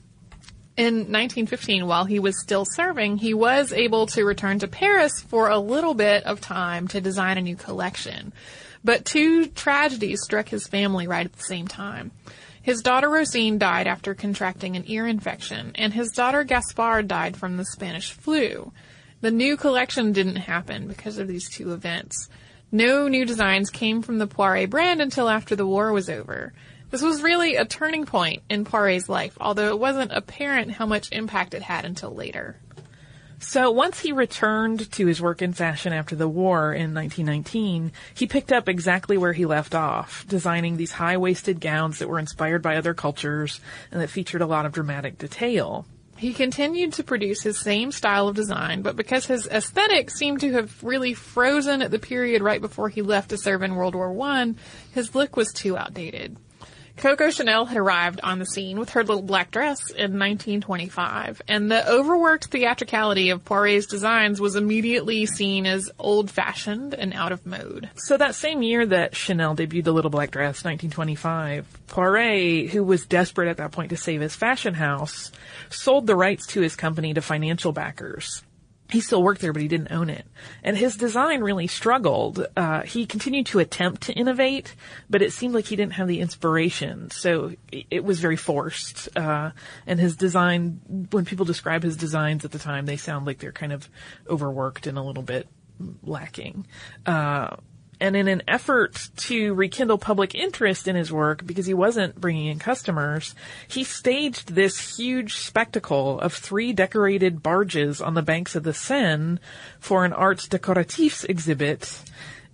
In 0.76 0.94
1915, 0.94 1.86
while 1.86 2.04
he 2.04 2.18
was 2.18 2.42
still 2.42 2.64
serving, 2.66 3.18
he 3.18 3.32
was 3.32 3.72
able 3.72 4.06
to 4.08 4.24
return 4.24 4.58
to 4.58 4.68
Paris 4.68 5.20
for 5.20 5.48
a 5.48 5.58
little 5.58 5.94
bit 5.94 6.24
of 6.24 6.40
time 6.40 6.88
to 6.88 7.00
design 7.00 7.38
a 7.38 7.42
new 7.42 7.56
collection. 7.56 8.32
But 8.84 9.04
two 9.04 9.46
tragedies 9.46 10.20
struck 10.22 10.48
his 10.48 10.66
family 10.66 11.06
right 11.06 11.24
at 11.24 11.32
the 11.32 11.42
same 11.42 11.66
time. 11.66 12.10
His 12.60 12.82
daughter 12.82 13.08
Rosine 13.08 13.58
died 13.58 13.86
after 13.86 14.14
contracting 14.14 14.76
an 14.76 14.84
ear 14.86 15.06
infection, 15.06 15.72
and 15.76 15.94
his 15.94 16.10
daughter 16.10 16.44
Gaspard 16.44 17.08
died 17.08 17.36
from 17.36 17.56
the 17.56 17.64
Spanish 17.64 18.12
flu. 18.12 18.72
The 19.20 19.30
new 19.30 19.56
collection 19.56 20.12
didn't 20.12 20.36
happen 20.36 20.88
because 20.88 21.16
of 21.16 21.28
these 21.28 21.48
two 21.48 21.72
events. 21.72 22.28
No 22.76 23.08
new 23.08 23.24
designs 23.24 23.70
came 23.70 24.02
from 24.02 24.18
the 24.18 24.26
Poiret 24.26 24.68
brand 24.68 25.00
until 25.00 25.30
after 25.30 25.56
the 25.56 25.66
war 25.66 25.94
was 25.94 26.10
over. 26.10 26.52
This 26.90 27.00
was 27.00 27.22
really 27.22 27.56
a 27.56 27.64
turning 27.64 28.04
point 28.04 28.42
in 28.50 28.66
Poiret's 28.66 29.08
life, 29.08 29.34
although 29.40 29.70
it 29.70 29.78
wasn't 29.78 30.12
apparent 30.12 30.72
how 30.72 30.84
much 30.84 31.10
impact 31.10 31.54
it 31.54 31.62
had 31.62 31.86
until 31.86 32.10
later. 32.10 32.60
So 33.38 33.70
once 33.70 34.00
he 34.00 34.12
returned 34.12 34.92
to 34.92 35.06
his 35.06 35.22
work 35.22 35.40
in 35.40 35.54
fashion 35.54 35.94
after 35.94 36.14
the 36.14 36.28
war 36.28 36.74
in 36.74 36.92
1919, 36.92 37.92
he 38.14 38.26
picked 38.26 38.52
up 38.52 38.68
exactly 38.68 39.16
where 39.16 39.32
he 39.32 39.46
left 39.46 39.74
off, 39.74 40.26
designing 40.28 40.76
these 40.76 40.92
high-waisted 40.92 41.62
gowns 41.62 41.98
that 41.98 42.10
were 42.10 42.18
inspired 42.18 42.60
by 42.60 42.76
other 42.76 42.92
cultures 42.92 43.58
and 43.90 44.02
that 44.02 44.10
featured 44.10 44.42
a 44.42 44.46
lot 44.46 44.66
of 44.66 44.72
dramatic 44.72 45.16
detail. 45.16 45.86
He 46.16 46.32
continued 46.32 46.94
to 46.94 47.04
produce 47.04 47.42
his 47.42 47.60
same 47.60 47.92
style 47.92 48.28
of 48.28 48.36
design, 48.36 48.82
but 48.82 48.96
because 48.96 49.26
his 49.26 49.46
aesthetic 49.46 50.10
seemed 50.10 50.40
to 50.40 50.52
have 50.52 50.82
really 50.82 51.12
frozen 51.12 51.82
at 51.82 51.90
the 51.90 51.98
period 51.98 52.42
right 52.42 52.60
before 52.60 52.88
he 52.88 53.02
left 53.02 53.30
to 53.30 53.38
serve 53.38 53.62
in 53.62 53.74
World 53.74 53.94
War 53.94 54.18
I, 54.22 54.54
his 54.92 55.14
look 55.14 55.36
was 55.36 55.52
too 55.52 55.76
outdated. 55.76 56.36
Coco 56.96 57.30
Chanel 57.30 57.66
had 57.66 57.76
arrived 57.76 58.20
on 58.22 58.38
the 58.38 58.46
scene 58.46 58.78
with 58.78 58.90
her 58.90 59.04
little 59.04 59.22
black 59.22 59.50
dress 59.50 59.90
in 59.90 60.18
1925, 60.18 61.42
and 61.46 61.70
the 61.70 61.86
overworked 61.90 62.46
theatricality 62.46 63.28
of 63.28 63.44
Poiret's 63.44 63.86
designs 63.86 64.40
was 64.40 64.56
immediately 64.56 65.26
seen 65.26 65.66
as 65.66 65.90
old-fashioned 65.98 66.94
and 66.94 67.12
out 67.12 67.32
of 67.32 67.44
mode. 67.44 67.90
So 67.96 68.16
that 68.16 68.34
same 68.34 68.62
year 68.62 68.86
that 68.86 69.14
Chanel 69.14 69.54
debuted 69.54 69.84
the 69.84 69.92
Little 69.92 70.10
Black 70.10 70.30
Dress, 70.30 70.64
1925, 70.64 71.66
Poiret, 71.86 72.70
who 72.70 72.82
was 72.82 73.04
desperate 73.04 73.50
at 73.50 73.58
that 73.58 73.72
point 73.72 73.90
to 73.90 73.96
save 73.98 74.22
his 74.22 74.34
fashion 74.34 74.72
house, 74.72 75.30
sold 75.68 76.06
the 76.06 76.16
rights 76.16 76.46
to 76.48 76.62
his 76.62 76.76
company 76.76 77.12
to 77.12 77.20
financial 77.20 77.72
backers. 77.72 78.42
He 78.88 79.00
still 79.00 79.22
worked 79.22 79.40
there, 79.40 79.52
but 79.52 79.62
he 79.62 79.68
didn't 79.68 79.90
own 79.90 80.10
it. 80.10 80.26
And 80.62 80.76
his 80.76 80.96
design 80.96 81.40
really 81.40 81.66
struggled. 81.66 82.46
Uh, 82.56 82.82
he 82.82 83.04
continued 83.06 83.46
to 83.46 83.58
attempt 83.58 84.02
to 84.02 84.12
innovate, 84.12 84.74
but 85.10 85.22
it 85.22 85.32
seemed 85.32 85.54
like 85.54 85.66
he 85.66 85.76
didn't 85.76 85.94
have 85.94 86.06
the 86.06 86.20
inspiration. 86.20 87.10
So 87.10 87.52
it 87.72 88.04
was 88.04 88.20
very 88.20 88.36
forced. 88.36 89.08
Uh, 89.16 89.50
and 89.86 89.98
his 89.98 90.16
design, 90.16 91.08
when 91.10 91.24
people 91.24 91.44
describe 91.44 91.82
his 91.82 91.96
designs 91.96 92.44
at 92.44 92.52
the 92.52 92.58
time, 92.58 92.86
they 92.86 92.96
sound 92.96 93.26
like 93.26 93.38
they're 93.38 93.52
kind 93.52 93.72
of 93.72 93.88
overworked 94.28 94.86
and 94.86 94.98
a 94.98 95.02
little 95.02 95.22
bit 95.22 95.48
lacking. 96.02 96.66
Uh, 97.04 97.56
and 98.00 98.16
in 98.16 98.28
an 98.28 98.42
effort 98.46 99.08
to 99.16 99.54
rekindle 99.54 99.98
public 99.98 100.34
interest 100.34 100.86
in 100.86 100.96
his 100.96 101.12
work 101.12 101.46
because 101.46 101.66
he 101.66 101.74
wasn't 101.74 102.20
bringing 102.20 102.46
in 102.46 102.58
customers, 102.58 103.34
he 103.68 103.84
staged 103.84 104.54
this 104.54 104.96
huge 104.98 105.36
spectacle 105.36 106.20
of 106.20 106.34
three 106.34 106.72
decorated 106.72 107.42
barges 107.42 108.00
on 108.00 108.14
the 108.14 108.22
banks 108.22 108.54
of 108.54 108.64
the 108.64 108.74
Seine 108.74 109.38
for 109.80 110.04
an 110.04 110.12
arts 110.12 110.48
décoratifs 110.48 111.24
exhibit. 111.28 112.02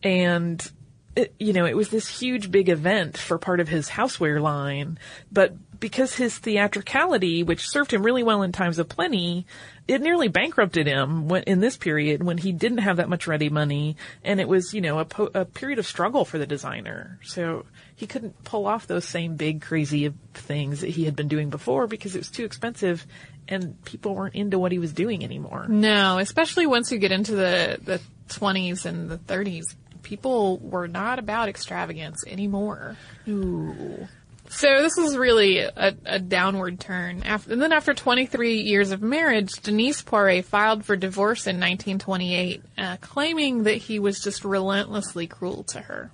And 0.02 0.70
it, 1.16 1.34
you 1.38 1.52
know, 1.52 1.66
it 1.66 1.76
was 1.76 1.88
this 1.88 2.08
huge 2.08 2.50
big 2.50 2.68
event 2.68 3.18
for 3.18 3.38
part 3.38 3.60
of 3.60 3.68
his 3.68 3.88
houseware 3.88 4.40
line, 4.40 4.98
but 5.30 5.54
because 5.82 6.14
his 6.14 6.38
theatricality, 6.38 7.42
which 7.42 7.68
served 7.68 7.92
him 7.92 8.04
really 8.04 8.22
well 8.22 8.42
in 8.42 8.52
times 8.52 8.78
of 8.78 8.88
plenty, 8.88 9.46
it 9.88 10.00
nearly 10.00 10.28
bankrupted 10.28 10.86
him 10.86 11.26
when, 11.26 11.42
in 11.42 11.58
this 11.58 11.76
period 11.76 12.22
when 12.22 12.38
he 12.38 12.52
didn't 12.52 12.78
have 12.78 12.98
that 12.98 13.08
much 13.08 13.26
ready 13.26 13.48
money, 13.48 13.96
and 14.22 14.40
it 14.40 14.46
was, 14.46 14.72
you 14.72 14.80
know, 14.80 15.00
a, 15.00 15.04
po- 15.04 15.32
a 15.34 15.44
period 15.44 15.80
of 15.80 15.86
struggle 15.86 16.24
for 16.24 16.38
the 16.38 16.46
designer. 16.46 17.18
So 17.24 17.66
he 17.96 18.06
couldn't 18.06 18.44
pull 18.44 18.66
off 18.66 18.86
those 18.86 19.04
same 19.04 19.34
big, 19.34 19.60
crazy 19.60 20.14
things 20.34 20.82
that 20.82 20.90
he 20.90 21.04
had 21.04 21.16
been 21.16 21.26
doing 21.26 21.50
before 21.50 21.88
because 21.88 22.14
it 22.14 22.20
was 22.20 22.30
too 22.30 22.44
expensive, 22.44 23.04
and 23.48 23.84
people 23.84 24.14
weren't 24.14 24.36
into 24.36 24.60
what 24.60 24.70
he 24.70 24.78
was 24.78 24.92
doing 24.92 25.24
anymore. 25.24 25.66
No, 25.68 26.18
especially 26.18 26.68
once 26.68 26.92
you 26.92 26.98
get 26.98 27.10
into 27.10 27.32
the, 27.34 27.80
the 27.82 28.00
20s 28.28 28.86
and 28.86 29.10
the 29.10 29.18
30s, 29.18 29.64
people 30.04 30.58
were 30.58 30.86
not 30.86 31.18
about 31.18 31.48
extravagance 31.48 32.24
anymore. 32.24 32.96
Ooh. 33.28 34.06
So 34.54 34.82
this 34.82 34.98
is 34.98 35.16
really 35.16 35.58
a, 35.58 35.96
a 36.04 36.18
downward 36.18 36.78
turn. 36.78 37.22
After, 37.22 37.52
and 37.52 37.60
then 37.60 37.72
after 37.72 37.94
23 37.94 38.60
years 38.60 38.90
of 38.90 39.00
marriage, 39.00 39.50
Denise 39.62 40.02
Poiret 40.02 40.44
filed 40.44 40.84
for 40.84 40.94
divorce 40.94 41.46
in 41.46 41.56
1928, 41.56 42.62
uh, 42.76 42.96
claiming 43.00 43.62
that 43.62 43.78
he 43.78 43.98
was 43.98 44.20
just 44.20 44.44
relentlessly 44.44 45.26
cruel 45.26 45.64
to 45.64 45.80
her. 45.80 46.12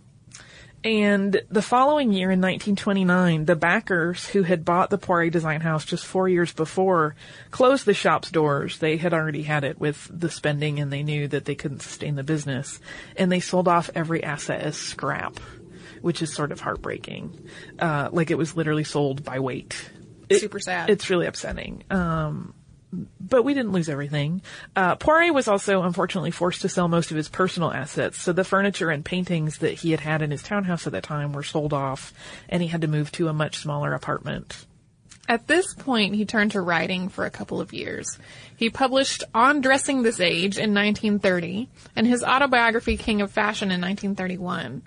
And 0.84 1.42
the 1.50 1.62
following 1.62 2.12
year 2.12 2.30
in 2.30 2.40
1929, 2.40 3.46
the 3.46 3.56
backers 3.56 4.28
who 4.28 4.44
had 4.44 4.64
bought 4.64 4.90
the 4.90 4.98
Poiret 4.98 5.32
Design 5.32 5.60
House 5.60 5.84
just 5.84 6.06
four 6.06 6.28
years 6.28 6.52
before 6.52 7.16
closed 7.50 7.84
the 7.84 7.92
shop's 7.92 8.30
doors. 8.30 8.78
They 8.78 8.96
had 8.96 9.12
already 9.12 9.42
had 9.42 9.64
it 9.64 9.80
with 9.80 10.08
the 10.12 10.30
spending 10.30 10.78
and 10.78 10.92
they 10.92 11.02
knew 11.02 11.26
that 11.26 11.44
they 11.44 11.56
couldn't 11.56 11.82
sustain 11.82 12.14
the 12.14 12.22
business. 12.22 12.78
And 13.16 13.32
they 13.32 13.40
sold 13.40 13.66
off 13.66 13.90
every 13.96 14.22
asset 14.22 14.60
as 14.60 14.76
scrap, 14.76 15.40
which 16.02 16.22
is 16.22 16.34
sort 16.34 16.52
of 16.52 16.60
heartbreaking. 16.60 17.48
Uh, 17.78 18.08
like 18.12 18.30
it 18.30 18.38
was 18.38 18.56
literally 18.56 18.84
sold 18.84 19.24
by 19.24 19.38
weight. 19.40 19.90
It- 20.28 20.40
Super 20.40 20.60
sad. 20.60 20.90
It's 20.90 21.08
really 21.10 21.26
upsetting. 21.26 21.84
Um, 21.90 22.54
but 23.20 23.44
we 23.44 23.52
didn't 23.52 23.72
lose 23.72 23.88
everything. 23.90 24.40
Uh, 24.74 24.96
Poiret 24.96 25.34
was 25.34 25.46
also 25.46 25.82
unfortunately 25.82 26.30
forced 26.30 26.62
to 26.62 26.68
sell 26.70 26.88
most 26.88 27.10
of 27.10 27.16
his 27.18 27.28
personal 27.28 27.70
assets, 27.70 28.18
so 28.20 28.32
the 28.32 28.44
furniture 28.44 28.88
and 28.90 29.04
paintings 29.04 29.58
that 29.58 29.74
he 29.74 29.90
had 29.90 30.00
had 30.00 30.22
in 30.22 30.30
his 30.30 30.42
townhouse 30.42 30.86
at 30.86 30.92
that 30.94 31.02
time 31.02 31.32
were 31.34 31.42
sold 31.42 31.74
off, 31.74 32.14
and 32.48 32.62
he 32.62 32.68
had 32.68 32.80
to 32.80 32.88
move 32.88 33.12
to 33.12 33.28
a 33.28 33.32
much 33.34 33.58
smaller 33.58 33.92
apartment. 33.92 34.64
At 35.28 35.46
this 35.46 35.74
point, 35.74 36.14
he 36.14 36.24
turned 36.24 36.52
to 36.52 36.62
writing 36.62 37.10
for 37.10 37.26
a 37.26 37.30
couple 37.30 37.60
of 37.60 37.74
years. 37.74 38.18
He 38.56 38.70
published 38.70 39.24
On 39.34 39.60
Dressing 39.60 40.02
This 40.02 40.20
Age 40.20 40.56
in 40.56 40.72
1930 40.72 41.68
and 41.94 42.06
his 42.06 42.24
autobiography 42.24 42.96
King 42.96 43.20
of 43.20 43.30
Fashion 43.30 43.66
in 43.70 43.82
1931. 43.82 44.80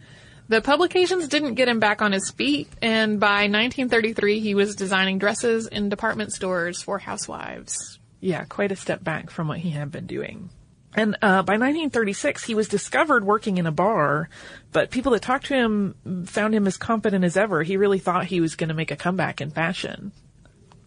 The 0.51 0.59
publications 0.59 1.29
didn't 1.29 1.53
get 1.53 1.69
him 1.69 1.79
back 1.79 2.01
on 2.01 2.11
his 2.11 2.29
feet, 2.29 2.67
and 2.81 3.21
by 3.21 3.47
1933 3.47 4.41
he 4.41 4.53
was 4.53 4.75
designing 4.75 5.17
dresses 5.17 5.65
in 5.65 5.87
department 5.87 6.33
stores 6.33 6.81
for 6.81 6.99
housewives. 6.99 7.99
Yeah, 8.19 8.43
quite 8.43 8.73
a 8.73 8.75
step 8.75 9.01
back 9.01 9.29
from 9.29 9.47
what 9.47 9.59
he 9.59 9.69
had 9.69 9.91
been 9.91 10.07
doing. 10.07 10.49
And 10.93 11.15
uh, 11.21 11.43
by 11.43 11.53
1936, 11.53 12.43
he 12.43 12.53
was 12.53 12.67
discovered 12.67 13.23
working 13.23 13.59
in 13.59 13.65
a 13.65 13.71
bar, 13.71 14.27
but 14.73 14.91
people 14.91 15.13
that 15.13 15.21
talked 15.21 15.45
to 15.45 15.55
him 15.55 16.25
found 16.25 16.53
him 16.53 16.67
as 16.67 16.75
confident 16.75 17.23
as 17.23 17.37
ever. 17.37 17.63
He 17.63 17.77
really 17.77 17.99
thought 17.99 18.25
he 18.25 18.41
was 18.41 18.57
going 18.57 18.67
to 18.67 18.75
make 18.75 18.91
a 18.91 18.97
comeback 18.97 19.39
in 19.39 19.51
fashion. 19.51 20.11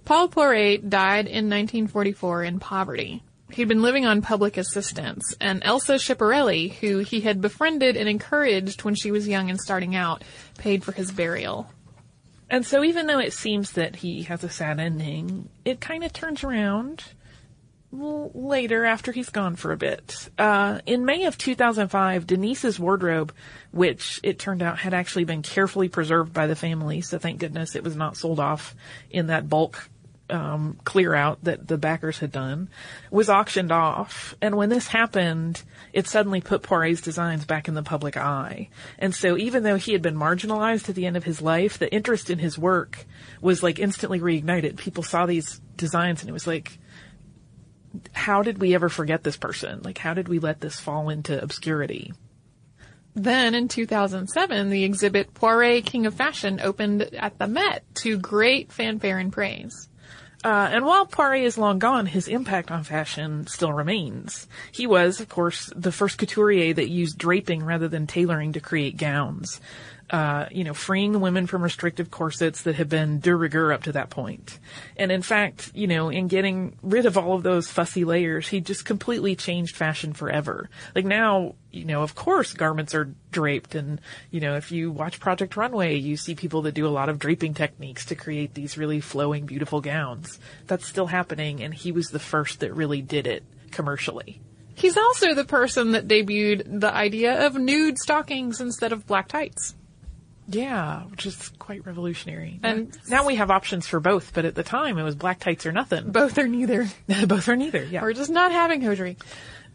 Paul 0.05 0.29
Poiret 0.29 0.91
died 0.91 1.25
in 1.25 1.49
1944 1.49 2.45
in 2.45 2.61
poverty. 2.61 3.23
He'd 3.55 3.69
been 3.69 3.83
living 3.83 4.05
on 4.05 4.21
public 4.21 4.57
assistance, 4.57 5.37
and 5.41 5.63
Elsa 5.65 5.95
Schiaparelli, 5.95 6.73
who 6.73 6.99
he 6.99 7.21
had 7.21 7.41
befriended 7.41 7.97
and 7.97 8.09
encouraged 8.09 8.83
when 8.83 8.97
she 8.97 9.13
was 9.13 9.29
young 9.29 9.49
and 9.49 9.61
starting 9.61 9.95
out, 9.95 10.25
paid 10.59 10.83
for 10.83 10.91
his 10.91 11.13
burial. 11.13 11.71
And 12.51 12.67
so 12.67 12.83
even 12.83 13.07
though 13.07 13.21
it 13.21 13.33
seems 13.33 13.73
that 13.73 13.95
he 13.95 14.25
has 14.25 14.43
a 14.43 14.49
sad 14.49 14.81
ending, 14.81 15.51
it 15.65 15.81
kind 15.81 16.03
of 16.03 16.13
turns 16.13 16.43
around 16.43 17.05
later 17.93 18.85
after 18.85 19.13
he's 19.13 19.31
gone 19.31 19.55
for 19.55 19.71
a 19.71 19.77
bit. 19.77 20.31
Uh, 20.37 20.81
in 20.85 21.05
May 21.05 21.27
of 21.27 21.39
2005, 21.39 22.27
Denise's 22.27 22.81
wardrobe, 22.81 23.33
which 23.71 24.19
it 24.25 24.41
turned 24.41 24.63
out 24.63 24.79
had 24.79 24.95
actually 24.95 25.27
been 25.27 25.43
carefully 25.43 25.89
preserved 25.89 26.33
by 26.33 26.49
the 26.49 26.57
family, 26.57 27.03
so 27.03 27.19
thank 27.19 27.39
goodness 27.39 27.77
it 27.77 27.85
was 27.85 27.95
not 27.95 28.17
sold 28.17 28.41
off 28.41 28.75
in 29.11 29.29
that 29.29 29.49
bulk 29.49 29.89
um, 30.31 30.79
clear 30.85 31.15
out 31.15 31.45
that 31.45 31.69
the 31.69 31.77
backers 31.77 32.19
had 32.19 32.33
done, 32.33 32.69
was 33.11 33.29
auctioned 33.29 33.71
off. 33.71 34.35
And 34.41 34.57
when 34.57 34.69
this 34.69 34.87
happened, 34.87 35.63
it 35.93 36.07
suddenly 36.07 36.41
put 36.41 36.63
Poiret's 36.63 37.01
designs 37.01 37.45
back 37.45 37.69
in 37.69 37.75
the 37.75 37.83
public 37.83 38.17
eye. 38.17 38.69
And 38.99 39.15
so 39.15 39.37
even 39.37 39.63
though 39.63 39.77
he 39.77 39.93
had 39.93 40.03
been 40.03 40.17
marginalized 40.17 40.89
at 40.89 40.95
the 40.95 41.07
end 41.07 41.17
of 41.17 41.25
his 41.25 41.43
life, 41.43 41.79
the 41.79 41.93
interest 41.93 42.31
in 42.31 42.39
his 42.39 42.59
work 42.59 43.05
was 43.41 43.63
like 43.63 43.79
instantly 43.79 44.21
reignited. 44.21 44.79
People 44.79 45.03
saw 45.03 45.27
these 45.27 45.61
designs 45.77 46.23
and 46.23 46.31
it 46.31 46.35
was 46.35 46.47
like, 46.47 46.79
how 48.13 48.43
did 48.43 48.59
we 48.59 48.75
ever 48.75 48.89
forget 48.89 49.23
this 49.23 49.37
person? 49.37 49.83
Like, 49.83 49.99
how 49.99 50.15
did 50.15 50.29
we 50.29 50.39
let 50.39 50.61
this 50.61 50.81
fall 50.81 51.11
into 51.11 51.41
obscurity? 51.41 52.13
Then 53.15 53.55
in 53.55 53.69
2007, 53.69 54.71
the 54.71 54.83
exhibit 54.83 55.35
Poiret 55.35 55.87
King 55.87 56.07
of 56.07 56.15
Fashion 56.15 56.61
opened 56.61 57.03
at 57.03 57.39
the 57.39 57.47
Met 57.47 57.85
to 57.97 58.19
great 58.19 58.73
fanfare 58.73 59.19
and 59.19 59.33
praise. 59.33 59.89
Uh, 60.45 60.69
and 60.71 60.85
while 60.85 61.07
Poiret 61.07 61.43
is 61.43 61.57
long 61.57 61.79
gone, 61.79 62.05
his 62.05 62.29
impact 62.29 62.71
on 62.71 62.85
fashion 62.85 63.47
still 63.47 63.73
remains. 63.73 64.47
He 64.73 64.87
was, 64.87 65.19
of 65.19 65.31
course, 65.31 65.73
the 65.75 65.91
first 65.91 66.19
couturier 66.19 66.75
that 66.75 66.91
used 66.91 67.17
draping 67.17 67.65
rather 67.65 67.89
than 67.89 68.07
tailoring 68.07 68.53
to 68.53 68.61
create 68.61 68.99
gowns. 68.99 69.59
Uh, 70.11 70.47
you 70.51 70.65
know, 70.65 70.75
freeing 70.75 71.13
the 71.13 71.19
women 71.19 71.47
from 71.47 71.63
restrictive 71.63 72.11
corsets 72.11 72.63
that 72.63 72.75
had 72.75 72.91
been 72.91 73.21
de 73.21 73.35
rigueur 73.35 73.73
up 73.73 73.85
to 73.85 73.93
that 73.93 74.11
point. 74.11 74.59
And 74.99 75.11
in 75.11 75.23
fact, 75.23 75.71
you 75.75 75.87
know, 75.87 76.11
in 76.11 76.29
getting 76.29 76.77
rid 76.83 77.07
of 77.07 77.17
all 77.17 77.35
of 77.35 77.43
those 77.43 77.71
fussy 77.71 78.05
layers, 78.05 78.47
he 78.47 78.61
just 78.61 78.85
completely 78.85 79.35
changed 79.35 79.75
fashion 79.75 80.13
forever. 80.13 80.69
Like 80.95 81.07
now, 81.07 81.55
you 81.71 81.87
know, 81.87 82.03
of 82.03 82.15
course 82.15 82.53
garments 82.53 82.95
are 82.95 83.15
draped 83.33 83.75
and, 83.75 83.99
you 84.31 84.41
know, 84.41 84.57
if 84.57 84.71
you 84.71 84.91
watch 84.91 85.21
Project 85.21 85.57
Runway, 85.57 85.97
you 85.97 86.19
see 86.19 86.35
people 86.35 86.63
that 86.63 86.75
do 86.75 86.87
a 86.87 86.89
lot 86.89 87.09
of 87.09 87.19
draping 87.19 87.55
techniques 87.55 88.05
to 88.07 88.15
create 88.15 88.53
these 88.53 88.77
really 88.77 89.01
flowing, 89.01 89.47
beautiful 89.47 89.81
gowns. 89.81 90.39
That's 90.67 90.87
still 90.87 91.07
happening 91.07 91.63
and 91.63 91.73
he 91.73 91.93
was 91.93 92.09
the 92.09 92.19
first 92.19 92.61
that 92.61 92.75
really 92.75 93.01
did 93.01 93.27
it 93.27 93.43
commercially. 93.71 94.43
He's 94.75 94.97
also 94.97 95.35
the 95.35 95.45
person 95.45 95.93
that 95.93 96.09
debuted 96.09 96.81
the 96.81 96.93
idea 96.93 97.47
of 97.47 97.55
nude 97.55 97.97
stockings 97.99 98.61
instead 98.61 98.93
of 98.93 99.07
black 99.07 99.29
tights. 99.29 99.75
Yeah, 100.49 101.03
which 101.05 101.27
is 101.27 101.51
quite 101.59 101.87
revolutionary. 101.87 102.61
And- 102.63 102.97
now 103.09 103.27
we 103.27 103.37
have 103.37 103.51
options 103.51 103.87
for 103.87 104.01
both, 104.01 104.33
but 104.35 104.45
at 104.45 104.55
the 104.55 104.63
time 104.63 104.99
it 104.99 105.03
was 105.03 105.15
black 105.15 105.41
tights 105.41 105.67
or 105.67 105.73
nothing. 105.73 106.11
Both 106.13 106.39
are 106.39 106.49
neither. 106.49 106.89
both 107.27 107.49
or 107.49 107.57
neither, 107.57 107.85
yeah. 107.85 108.03
We're 108.03 108.13
just 108.13 108.31
not 108.31 108.53
having 108.53 108.83
hosiery. 108.83 109.17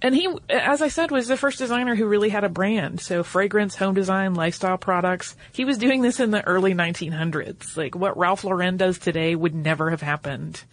And 0.02 0.16
he, 0.16 0.30
as 0.50 0.82
I 0.82 0.88
said, 0.88 1.12
was 1.12 1.28
the 1.28 1.36
first 1.36 1.58
designer 1.58 1.94
who 1.94 2.06
really 2.06 2.30
had 2.30 2.46
a 2.46 2.50
brand. 2.50 3.02
So 3.02 3.22
fragrance, 3.24 3.76
home 3.76 3.96
design, 3.96 4.34
lifestyle 4.34 4.78
products. 4.78 5.36
He 5.52 5.66
was 5.66 5.78
doing 5.78 6.02
this 6.02 6.22
in 6.22 6.32
the 6.32 6.46
early 6.46 6.74
1900s. 6.74 7.76
Like 7.76 7.96
what 7.96 8.18
Ralph 8.18 8.46
Lauren 8.46 8.78
does 8.78 8.98
today 8.98 9.36
would 9.36 9.54
never 9.54 9.90
have 9.90 10.02
happened 10.02 10.64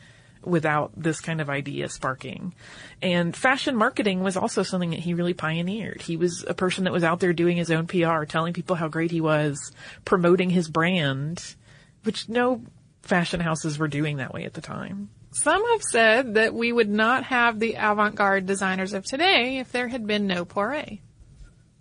without 0.46 0.92
this 0.96 1.20
kind 1.20 1.40
of 1.40 1.50
idea 1.50 1.88
sparking. 1.88 2.54
And 3.02 3.36
fashion 3.36 3.76
marketing 3.76 4.22
was 4.22 4.36
also 4.36 4.62
something 4.62 4.90
that 4.90 5.00
he 5.00 5.12
really 5.12 5.34
pioneered. 5.34 6.02
He 6.02 6.16
was 6.16 6.44
a 6.46 6.54
person 6.54 6.84
that 6.84 6.92
was 6.92 7.04
out 7.04 7.20
there 7.20 7.32
doing 7.32 7.56
his 7.56 7.70
own 7.70 7.86
PR, 7.86 8.24
telling 8.24 8.54
people 8.54 8.76
how 8.76 8.88
great 8.88 9.10
he 9.10 9.20
was, 9.20 9.72
promoting 10.04 10.50
his 10.50 10.68
brand, 10.68 11.56
which 12.04 12.28
no 12.28 12.62
fashion 13.02 13.40
houses 13.40 13.78
were 13.78 13.88
doing 13.88 14.18
that 14.18 14.32
way 14.32 14.44
at 14.44 14.54
the 14.54 14.60
time. 14.60 15.10
Some 15.32 15.66
have 15.72 15.82
said 15.82 16.34
that 16.34 16.54
we 16.54 16.72
would 16.72 16.88
not 16.88 17.24
have 17.24 17.58
the 17.58 17.74
avant-garde 17.78 18.46
designers 18.46 18.94
of 18.94 19.04
today 19.04 19.58
if 19.58 19.70
there 19.70 19.88
had 19.88 20.06
been 20.06 20.26
no 20.26 20.44
Poiret. 20.44 21.00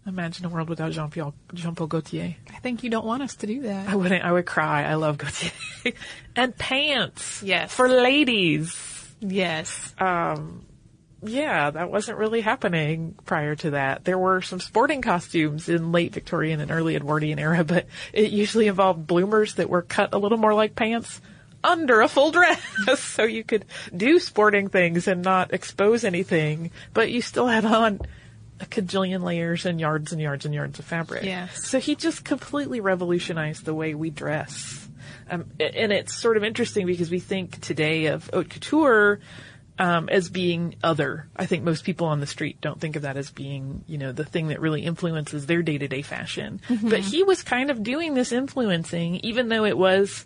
Imagine 0.08 0.46
a 0.46 0.50
world 0.50 0.70
without 0.70 0.92
Jean-Paul, 0.92 1.34
Jean-Paul 1.54 1.88
Gaultier. 1.88 2.36
I 2.54 2.60
think 2.60 2.84
you 2.84 2.92
don't 2.92 3.06
want 3.06 3.24
us 3.24 3.36
to 3.38 3.48
do 3.48 3.62
that. 3.64 3.90
I 3.90 3.96
wouldn't. 3.96 4.24
I 4.24 4.32
would 4.32 4.46
cry. 4.46 4.84
I 4.84 4.96
love 4.96 5.18
Gaultier. 5.18 5.52
and 6.36 6.56
pants. 6.56 7.42
Yes. 7.42 7.74
For 7.74 7.90
ladies. 7.90 8.78
Yes. 9.20 9.96
Um, 9.98 10.66
yeah, 11.24 11.72
that 11.72 11.90
wasn't 11.90 12.20
really 12.20 12.42
happening 12.42 13.16
prior 13.26 13.56
to 13.56 13.72
that. 13.72 14.06
There 14.06 14.18
were 14.18 14.42
some 14.42 14.60
sporting 14.60 15.02
costumes 15.02 15.70
in 15.70 15.92
late 15.92 16.14
Victorian 16.14 16.60
and 16.60 16.70
early 16.70 16.96
Edwardian 16.96 17.40
era, 17.40 17.64
but 17.64 17.88
it 18.14 18.32
usually 18.32 18.68
involved 18.68 19.08
bloomers 19.08 19.56
that 19.56 19.70
were 19.70 19.82
cut 19.82 20.14
a 20.14 20.20
little 20.20 20.38
more 20.38 20.54
like 20.54 20.76
pants 20.76 21.20
under 21.64 22.02
a 22.02 22.08
full 22.08 22.32
dress. 22.32 22.62
so 23.00 23.24
you 23.24 23.44
could 23.44 23.66
do 23.96 24.20
sporting 24.20 24.70
things 24.70 25.08
and 25.08 25.24
not 25.24 25.54
expose 25.54 26.04
anything, 26.04 26.72
but 26.94 27.12
you 27.12 27.22
still 27.22 27.48
had 27.48 27.66
on 27.66 28.02
a 28.60 28.66
cajillion 28.66 29.24
layers 29.24 29.66
and 29.66 29.80
yards 29.80 30.12
and 30.12 30.22
yards 30.22 30.46
and 30.46 30.54
yards 30.54 30.80
of 30.80 30.86
fabric. 30.86 31.24
Yes. 31.24 31.68
So 31.68 31.80
he 31.80 31.96
just 31.96 32.24
completely 32.24 32.80
revolutionized 32.80 33.66
the 33.66 33.74
way 33.74 33.94
we 33.96 34.10
dress. 34.10 34.88
Um, 35.30 35.46
and 35.60 35.92
it's 35.92 36.16
sort 36.16 36.38
of 36.38 36.44
interesting 36.44 36.86
because 36.86 37.10
we 37.10 37.20
think 37.20 37.60
today 37.62 38.08
of 38.08 38.30
haute 38.34 38.50
couture 38.50 39.20
um, 39.78 40.08
as 40.10 40.30
being 40.30 40.76
other. 40.84 41.28
I 41.36 41.46
think 41.46 41.64
most 41.64 41.84
people 41.84 42.08
on 42.08 42.20
the 42.20 42.28
street 42.28 42.62
don't 42.62 42.80
think 42.80 42.96
of 42.96 43.02
that 43.02 43.18
as 43.18 43.30
being, 43.30 43.84
you 43.88 43.98
know, 43.98 44.12
the 44.12 44.24
thing 44.24 44.48
that 44.48 44.62
really 44.62 44.84
influences 44.84 45.46
their 45.46 45.62
day 45.62 45.78
to 45.78 45.88
day 45.88 46.02
fashion. 46.02 46.62
But 46.70 47.00
he 47.00 47.24
was 47.24 47.44
kind 47.44 47.70
of 47.70 47.84
doing 47.84 48.14
this 48.14 48.32
influencing, 48.32 49.16
even 49.18 49.50
though 49.50 49.66
it 49.66 49.78
was 49.78 50.26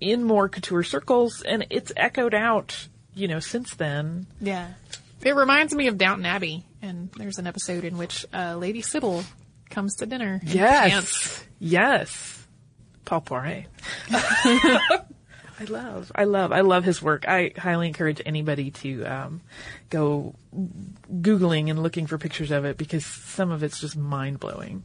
in 0.00 0.24
more 0.24 0.48
couture 0.48 0.82
circles, 0.82 1.42
and 1.42 1.66
it's 1.70 1.92
echoed 1.96 2.34
out, 2.34 2.88
you 3.14 3.28
know, 3.28 3.40
since 3.40 3.74
then. 3.74 4.26
Yeah. 4.40 4.68
It 5.24 5.34
reminds 5.34 5.74
me 5.74 5.88
of 5.88 5.98
Downton 5.98 6.26
Abbey, 6.26 6.64
and 6.80 7.10
there's 7.16 7.38
an 7.38 7.46
episode 7.46 7.84
in 7.84 7.98
which 7.98 8.24
uh, 8.32 8.56
Lady 8.56 8.82
Sybil 8.82 9.24
comes 9.68 9.96
to 9.96 10.06
dinner. 10.06 10.40
in 10.42 10.48
pants. 10.90 11.44
Yes. 11.58 12.46
Paul 13.04 13.22
Poiret. 13.22 13.66
I 15.60 15.64
love, 15.64 16.12
I 16.14 16.24
love, 16.24 16.52
I 16.52 16.60
love 16.60 16.84
his 16.84 17.02
work. 17.02 17.26
I 17.26 17.52
highly 17.56 17.88
encourage 17.88 18.22
anybody 18.24 18.70
to 18.70 19.04
um, 19.04 19.40
go 19.90 20.36
googling 21.12 21.68
and 21.68 21.82
looking 21.82 22.06
for 22.06 22.16
pictures 22.16 22.52
of 22.52 22.64
it 22.64 22.76
because 22.76 23.04
some 23.04 23.50
of 23.50 23.64
it's 23.64 23.80
just 23.80 23.96
mind 23.96 24.38
blowing. 24.38 24.84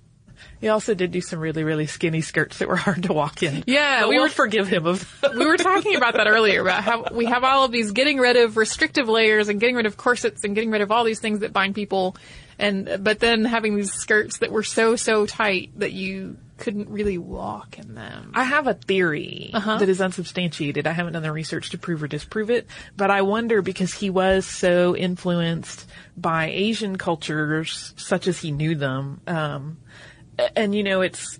He 0.61 0.69
also 0.69 0.93
did 0.93 1.11
do 1.11 1.19
some 1.21 1.39
really, 1.39 1.63
really 1.63 1.87
skinny 1.87 2.21
skirts 2.21 2.59
that 2.59 2.67
were 2.69 2.75
hard 2.87 3.03
to 3.03 3.13
walk 3.13 3.43
in. 3.43 3.63
Yeah, 3.67 4.01
but 4.01 4.09
we 4.09 4.15
we'll 4.15 4.25
were- 4.25 4.29
forgive 4.29 4.67
him 4.67 4.85
of. 4.85 5.23
we 5.37 5.45
were 5.45 5.57
talking 5.57 5.95
about 5.95 6.13
that 6.15 6.27
earlier 6.27 6.61
about 6.61 6.83
how 6.83 7.05
we 7.11 7.25
have 7.25 7.43
all 7.43 7.65
of 7.65 7.71
these 7.71 7.91
getting 7.91 8.17
rid 8.17 8.37
of 8.37 8.55
restrictive 8.57 9.07
layers 9.09 9.49
and 9.49 9.59
getting 9.59 9.75
rid 9.75 9.85
of 9.85 9.97
corsets 9.97 10.43
and 10.43 10.55
getting 10.55 10.71
rid 10.71 10.81
of 10.81 10.91
all 10.91 11.03
these 11.03 11.19
things 11.19 11.39
that 11.39 11.51
bind 11.53 11.75
people 11.75 12.15
and 12.59 12.99
but 13.03 13.19
then 13.19 13.45
having 13.45 13.75
these 13.75 13.91
skirts 13.91 14.37
that 14.39 14.51
were 14.51 14.61
so 14.63 14.95
so 14.95 15.25
tight 15.25 15.71
that 15.79 15.91
you 15.91 16.37
couldn't 16.57 16.87
really 16.87 17.17
walk 17.17 17.79
in 17.79 17.95
them. 17.95 18.31
I 18.35 18.43
have 18.43 18.67
a 18.67 18.75
theory 18.75 19.49
Uh-huh. 19.53 19.79
that 19.79 19.89
is 19.89 19.99
unsubstantiated. 19.99 20.85
I 20.87 20.91
haven't 20.91 21.13
done 21.13 21.23
the 21.23 21.31
research 21.31 21.71
to 21.71 21.77
prove 21.79 22.03
or 22.03 22.07
disprove 22.07 22.51
it, 22.51 22.67
but 22.95 23.09
I 23.11 23.23
wonder 23.23 23.61
because 23.63 23.91
he 23.93 24.09
was 24.11 24.45
so 24.45 24.95
influenced 24.95 25.85
by 26.15 26.45
Asian 26.51 26.95
cultures, 26.97 27.93
such 27.97 28.27
as 28.27 28.39
he 28.39 28.51
knew 28.51 28.75
them, 28.75 29.19
um, 29.25 29.77
and 30.55 30.73
you 30.75 30.83
know, 30.83 31.01
it's 31.01 31.39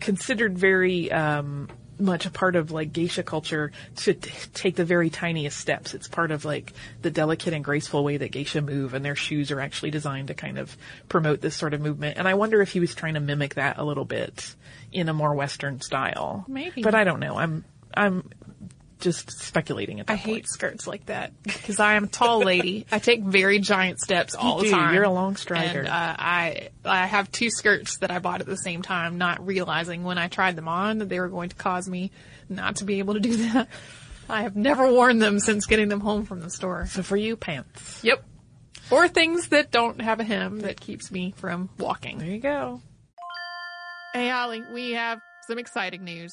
considered 0.00 0.58
very 0.58 1.12
um, 1.12 1.68
much 1.98 2.26
a 2.26 2.30
part 2.30 2.56
of 2.56 2.70
like 2.70 2.92
geisha 2.92 3.22
culture 3.22 3.72
to 3.96 4.14
t- 4.14 4.30
take 4.54 4.76
the 4.76 4.84
very 4.84 5.10
tiniest 5.10 5.58
steps. 5.58 5.94
It's 5.94 6.08
part 6.08 6.30
of 6.30 6.44
like 6.44 6.72
the 7.00 7.10
delicate 7.10 7.54
and 7.54 7.64
graceful 7.64 8.04
way 8.04 8.16
that 8.16 8.32
geisha 8.32 8.60
move 8.60 8.94
and 8.94 9.04
their 9.04 9.16
shoes 9.16 9.50
are 9.50 9.60
actually 9.60 9.90
designed 9.90 10.28
to 10.28 10.34
kind 10.34 10.58
of 10.58 10.76
promote 11.08 11.40
this 11.40 11.56
sort 11.56 11.74
of 11.74 11.80
movement. 11.80 12.18
And 12.18 12.26
I 12.26 12.34
wonder 12.34 12.60
if 12.60 12.72
he 12.72 12.80
was 12.80 12.94
trying 12.94 13.14
to 13.14 13.20
mimic 13.20 13.54
that 13.54 13.78
a 13.78 13.84
little 13.84 14.04
bit 14.04 14.54
in 14.90 15.08
a 15.08 15.12
more 15.12 15.34
Western 15.34 15.80
style. 15.80 16.44
Maybe. 16.48 16.82
But 16.82 16.94
I 16.94 17.04
don't 17.04 17.20
know. 17.20 17.36
I'm, 17.36 17.64
I'm 17.94 18.28
just 19.02 19.30
speculating 19.30 20.00
at 20.00 20.06
that 20.06 20.14
I 20.14 20.16
point. 20.16 20.36
hate 20.36 20.48
skirts 20.48 20.86
like 20.86 21.04
that 21.06 21.32
because 21.42 21.78
I 21.78 21.94
am 21.94 22.04
a 22.04 22.06
tall 22.06 22.40
lady. 22.42 22.86
I 22.90 22.98
take 22.98 23.22
very 23.22 23.58
giant 23.58 24.00
steps 24.00 24.34
all 24.34 24.58
You 24.58 24.64
the 24.64 24.70
do. 24.70 24.74
time. 24.76 24.94
You're 24.94 25.02
a 25.04 25.10
long 25.10 25.36
strider. 25.36 25.80
And, 25.80 25.88
uh, 25.88 26.16
I 26.18 26.68
I 26.84 27.06
have 27.06 27.30
two 27.30 27.50
skirts 27.50 27.98
that 27.98 28.10
I 28.10 28.18
bought 28.20 28.40
at 28.40 28.46
the 28.46 28.56
same 28.56 28.80
time, 28.80 29.18
not 29.18 29.44
realizing 29.46 30.04
when 30.04 30.16
I 30.16 30.28
tried 30.28 30.56
them 30.56 30.68
on 30.68 30.98
that 30.98 31.08
they 31.10 31.20
were 31.20 31.28
going 31.28 31.50
to 31.50 31.56
cause 31.56 31.88
me 31.88 32.10
not 32.48 32.76
to 32.76 32.84
be 32.84 33.00
able 33.00 33.14
to 33.14 33.20
do 33.20 33.36
that. 33.52 33.68
I 34.28 34.42
have 34.42 34.56
never 34.56 34.90
worn 34.90 35.18
them 35.18 35.40
since 35.40 35.66
getting 35.66 35.88
them 35.88 36.00
home 36.00 36.24
from 36.24 36.40
the 36.40 36.48
store. 36.50 36.86
So 36.86 37.02
for 37.02 37.16
you, 37.16 37.36
pants. 37.36 38.00
Yep. 38.02 38.24
Or 38.90 39.08
things 39.08 39.48
that 39.48 39.70
don't 39.70 40.00
have 40.00 40.20
a 40.20 40.24
hem 40.24 40.60
that 40.60 40.80
keeps 40.80 41.10
me 41.10 41.34
from 41.36 41.68
walking. 41.78 42.18
There 42.18 42.28
you 42.28 42.38
go. 42.40 42.80
Hey, 44.14 44.28
Holly, 44.28 44.62
we 44.72 44.92
have 44.92 45.20
some 45.46 45.58
exciting 45.58 46.04
news. 46.04 46.32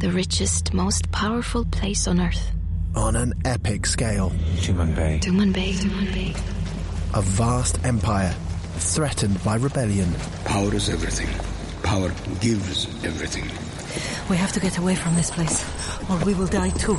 the 0.00 0.10
richest, 0.10 0.72
most 0.72 1.12
powerful 1.12 1.64
place 1.66 2.08
on 2.08 2.20
earth. 2.20 2.50
on 2.96 3.14
an 3.16 3.32
epic 3.44 3.86
scale. 3.86 4.30
Tumanbay. 4.64 5.20
Tumanbay. 5.20 5.74
Tumanbay. 5.74 6.34
A 7.14 7.20
vast 7.22 7.84
empire 7.84 8.34
threatened 8.78 9.42
by 9.44 9.56
rebellion. 9.56 10.12
Power 10.44 10.74
is 10.74 10.88
everything. 10.88 11.28
Power 11.82 12.10
gives 12.40 12.86
everything. 13.04 13.44
We 14.28 14.36
have 14.36 14.52
to 14.52 14.60
get 14.60 14.78
away 14.78 14.94
from 14.94 15.14
this 15.16 15.30
place, 15.30 15.64
or 16.08 16.16
we 16.24 16.34
will 16.34 16.46
die 16.46 16.70
too. 16.70 16.96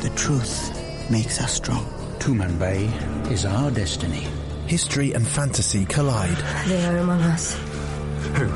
The 0.00 0.10
truth 0.16 1.10
makes 1.10 1.40
us 1.40 1.52
strong. 1.52 1.84
Tumanbay 2.18 3.30
is 3.30 3.44
our 3.44 3.70
destiny. 3.70 4.26
History 4.70 5.12
and 5.14 5.26
fantasy 5.26 5.84
collide. 5.84 6.36
They 6.68 6.86
are 6.86 6.98
among 6.98 7.22
us. 7.22 7.56
Who? 8.36 8.46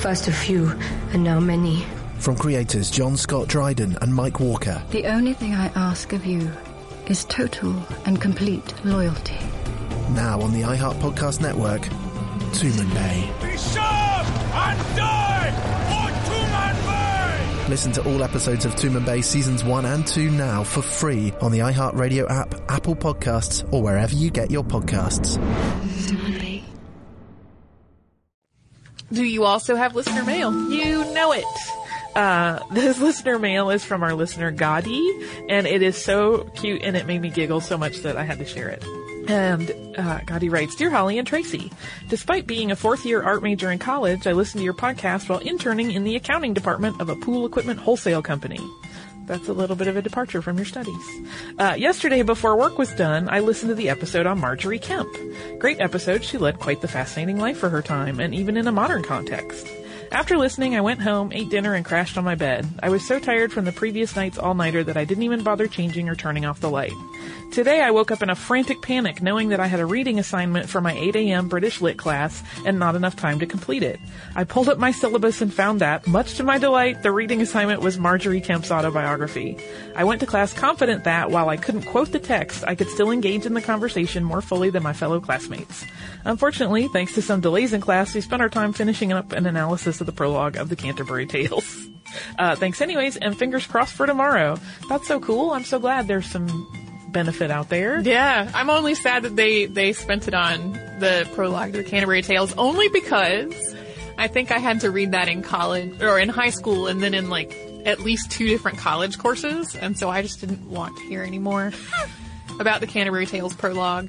First 0.00 0.28
a 0.28 0.32
few, 0.32 0.70
and 1.12 1.22
now 1.22 1.40
many. 1.40 1.84
From 2.18 2.36
creators 2.36 2.90
John 2.90 3.18
Scott 3.18 3.46
Dryden 3.46 3.98
and 4.00 4.14
Mike 4.14 4.40
Walker. 4.40 4.82
The 4.92 5.04
only 5.04 5.34
thing 5.34 5.52
I 5.54 5.66
ask 5.74 6.14
of 6.14 6.24
you 6.24 6.50
is 7.06 7.26
total 7.26 7.76
and 8.06 8.18
complete 8.18 8.72
loyalty. 8.86 9.36
Now 10.12 10.40
on 10.40 10.54
the 10.54 10.62
iHeart 10.62 10.98
Podcast 11.00 11.42
Network, 11.42 11.82
Tumanbay. 12.52 13.42
Be 13.42 13.58
sharp 13.58 14.26
and 14.54 14.96
die 14.96 15.50
for 15.52 15.90
Tumanbay! 15.90 16.05
Listen 17.68 17.90
to 17.92 18.08
all 18.08 18.22
episodes 18.22 18.64
of 18.64 18.76
Tumanbay 18.76 19.24
seasons 19.24 19.64
1 19.64 19.84
and 19.84 20.06
2 20.06 20.30
now 20.30 20.62
for 20.62 20.82
free 20.82 21.32
on 21.40 21.50
the 21.50 21.58
iHeartRadio 21.58 22.30
app, 22.30 22.54
Apple 22.70 22.94
Podcasts, 22.94 23.66
or 23.72 23.82
wherever 23.82 24.14
you 24.14 24.30
get 24.30 24.52
your 24.52 24.62
podcasts. 24.62 25.36
Do 29.12 29.24
you 29.24 29.42
also 29.42 29.74
have 29.74 29.96
listener 29.96 30.24
mail? 30.24 30.52
You 30.70 31.12
know 31.12 31.32
it. 31.32 31.44
Uh, 32.14 32.60
this 32.70 33.00
listener 33.00 33.38
mail 33.40 33.70
is 33.70 33.84
from 33.84 34.04
our 34.04 34.14
listener 34.14 34.52
Gadi, 34.52 35.04
and 35.48 35.66
it 35.66 35.82
is 35.82 35.96
so 35.96 36.44
cute 36.54 36.82
and 36.84 36.96
it 36.96 37.06
made 37.06 37.20
me 37.20 37.30
giggle 37.30 37.60
so 37.60 37.76
much 37.76 37.98
that 37.98 38.16
I 38.16 38.22
had 38.22 38.38
to 38.38 38.44
share 38.44 38.68
it. 38.68 38.84
And 39.28 39.96
uh, 39.98 40.20
Gadi 40.24 40.48
writes, 40.48 40.76
Dear 40.76 40.90
Holly 40.90 41.18
and 41.18 41.26
Tracy, 41.26 41.72
despite 42.08 42.46
being 42.46 42.70
a 42.70 42.76
fourth 42.76 43.04
year 43.04 43.22
art 43.22 43.42
major 43.42 43.70
in 43.70 43.78
college, 43.78 44.26
I 44.26 44.32
listened 44.32 44.60
to 44.60 44.64
your 44.64 44.74
podcast 44.74 45.28
while 45.28 45.40
interning 45.40 45.92
in 45.92 46.04
the 46.04 46.16
accounting 46.16 46.54
department 46.54 47.00
of 47.00 47.08
a 47.08 47.16
pool 47.16 47.46
equipment 47.46 47.80
wholesale 47.80 48.22
company. 48.22 48.60
That's 49.26 49.48
a 49.48 49.52
little 49.52 49.74
bit 49.74 49.88
of 49.88 49.96
a 49.96 50.02
departure 50.02 50.40
from 50.40 50.56
your 50.56 50.66
studies. 50.66 50.94
Uh, 51.58 51.74
yesterday, 51.76 52.22
before 52.22 52.56
work 52.56 52.78
was 52.78 52.94
done, 52.94 53.28
I 53.28 53.40
listened 53.40 53.70
to 53.70 53.74
the 53.74 53.88
episode 53.88 54.24
on 54.26 54.40
Margery 54.40 54.78
Kempe. 54.78 55.58
Great 55.58 55.80
episode. 55.80 56.22
She 56.22 56.38
led 56.38 56.60
quite 56.60 56.80
the 56.80 56.88
fascinating 56.88 57.38
life 57.38 57.58
for 57.58 57.68
her 57.68 57.82
time, 57.82 58.20
and 58.20 58.32
even 58.32 58.56
in 58.56 58.68
a 58.68 58.72
modern 58.72 59.02
context. 59.02 59.66
After 60.12 60.36
listening, 60.38 60.76
I 60.76 60.80
went 60.80 61.02
home, 61.02 61.32
ate 61.32 61.50
dinner, 61.50 61.74
and 61.74 61.84
crashed 61.84 62.16
on 62.16 62.24
my 62.24 62.34
bed. 62.34 62.66
I 62.82 62.88
was 62.90 63.06
so 63.06 63.18
tired 63.18 63.52
from 63.52 63.64
the 63.64 63.72
previous 63.72 64.14
night's 64.14 64.38
all-nighter 64.38 64.84
that 64.84 64.96
I 64.96 65.04
didn't 65.04 65.24
even 65.24 65.42
bother 65.42 65.66
changing 65.66 66.08
or 66.08 66.14
turning 66.14 66.44
off 66.44 66.60
the 66.60 66.70
light. 66.70 66.92
Today 67.52 67.80
I 67.82 67.90
woke 67.90 68.10
up 68.10 68.22
in 68.22 68.30
a 68.30 68.34
frantic 68.34 68.82
panic 68.82 69.22
knowing 69.22 69.48
that 69.48 69.60
I 69.60 69.66
had 69.66 69.80
a 69.80 69.86
reading 69.86 70.18
assignment 70.18 70.68
for 70.68 70.80
my 70.80 70.92
8 70.92 71.16
a.m. 71.16 71.48
British 71.48 71.80
Lit 71.80 71.96
class 71.96 72.42
and 72.64 72.78
not 72.78 72.96
enough 72.96 73.16
time 73.16 73.38
to 73.38 73.46
complete 73.46 73.82
it. 73.82 73.98
I 74.34 74.44
pulled 74.44 74.68
up 74.68 74.78
my 74.78 74.90
syllabus 74.90 75.40
and 75.40 75.52
found 75.52 75.80
that, 75.80 76.06
much 76.06 76.34
to 76.34 76.44
my 76.44 76.58
delight, 76.58 77.02
the 77.02 77.12
reading 77.12 77.40
assignment 77.40 77.80
was 77.80 77.98
Margery 77.98 78.40
Kempe's 78.40 78.70
autobiography. 78.70 79.56
I 79.94 80.04
went 80.04 80.20
to 80.20 80.26
class 80.26 80.52
confident 80.52 81.04
that, 81.04 81.30
while 81.30 81.48
I 81.48 81.56
couldn't 81.56 81.82
quote 81.82 82.12
the 82.12 82.18
text, 82.18 82.64
I 82.66 82.74
could 82.74 82.88
still 82.88 83.10
engage 83.10 83.46
in 83.46 83.54
the 83.54 83.62
conversation 83.62 84.22
more 84.24 84.42
fully 84.42 84.70
than 84.70 84.82
my 84.82 84.92
fellow 84.92 85.20
classmates. 85.20 85.84
Unfortunately, 86.26 86.88
thanks 86.88 87.14
to 87.14 87.22
some 87.22 87.40
delays 87.40 87.72
in 87.72 87.80
class, 87.80 88.12
we 88.12 88.20
spent 88.20 88.42
our 88.42 88.48
time 88.48 88.72
finishing 88.72 89.12
up 89.12 89.30
an 89.32 89.46
analysis 89.46 90.00
of 90.00 90.06
the 90.06 90.12
prologue 90.12 90.56
of 90.56 90.68
the 90.68 90.74
Canterbury 90.74 91.24
Tales. 91.26 91.88
Uh, 92.36 92.56
thanks 92.56 92.80
anyways, 92.80 93.16
and 93.16 93.38
fingers 93.38 93.64
crossed 93.66 93.94
for 93.94 94.06
tomorrow. 94.06 94.58
That's 94.88 95.06
so 95.06 95.20
cool. 95.20 95.52
I'm 95.52 95.64
so 95.64 95.78
glad 95.78 96.08
there's 96.08 96.26
some 96.26 96.66
benefit 97.10 97.50
out 97.52 97.68
there. 97.68 98.00
Yeah, 98.00 98.50
I'm 98.54 98.70
only 98.70 98.96
sad 98.96 99.22
that 99.22 99.36
they 99.36 99.66
they 99.66 99.92
spent 99.92 100.26
it 100.26 100.34
on 100.34 100.72
the 100.98 101.28
prologue 101.34 101.72
to 101.72 101.78
the 101.78 101.84
Canterbury 101.84 102.22
Tales 102.22 102.52
only 102.58 102.88
because 102.88 103.74
I 104.18 104.26
think 104.26 104.50
I 104.50 104.58
had 104.58 104.80
to 104.80 104.90
read 104.90 105.12
that 105.12 105.28
in 105.28 105.42
college 105.42 106.02
or 106.02 106.18
in 106.18 106.28
high 106.28 106.50
school 106.50 106.88
and 106.88 107.00
then 107.00 107.14
in 107.14 107.30
like 107.30 107.56
at 107.84 108.00
least 108.00 108.32
two 108.32 108.48
different 108.48 108.78
college 108.78 109.16
courses, 109.16 109.76
and 109.76 109.96
so 109.96 110.10
I 110.10 110.22
just 110.22 110.40
didn't 110.40 110.68
want 110.68 110.96
to 110.96 111.04
hear 111.04 111.22
anymore 111.22 111.72
about 112.60 112.80
the 112.80 112.88
Canterbury 112.88 113.26
Tales 113.26 113.54
prologue. 113.54 114.08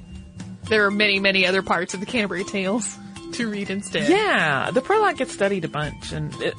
There 0.69 0.85
are 0.85 0.91
many, 0.91 1.19
many 1.19 1.45
other 1.45 1.61
parts 1.61 1.93
of 1.93 1.99
the 1.99 2.05
Canterbury 2.05 2.43
Tales 2.43 2.97
to 3.33 3.49
read 3.49 3.69
instead. 3.69 4.09
Yeah, 4.09 4.71
the 4.71 4.81
prologue 4.81 5.17
gets 5.17 5.33
studied 5.33 5.65
a 5.65 5.69
bunch, 5.69 6.11
and 6.11 6.33
it, 6.41 6.55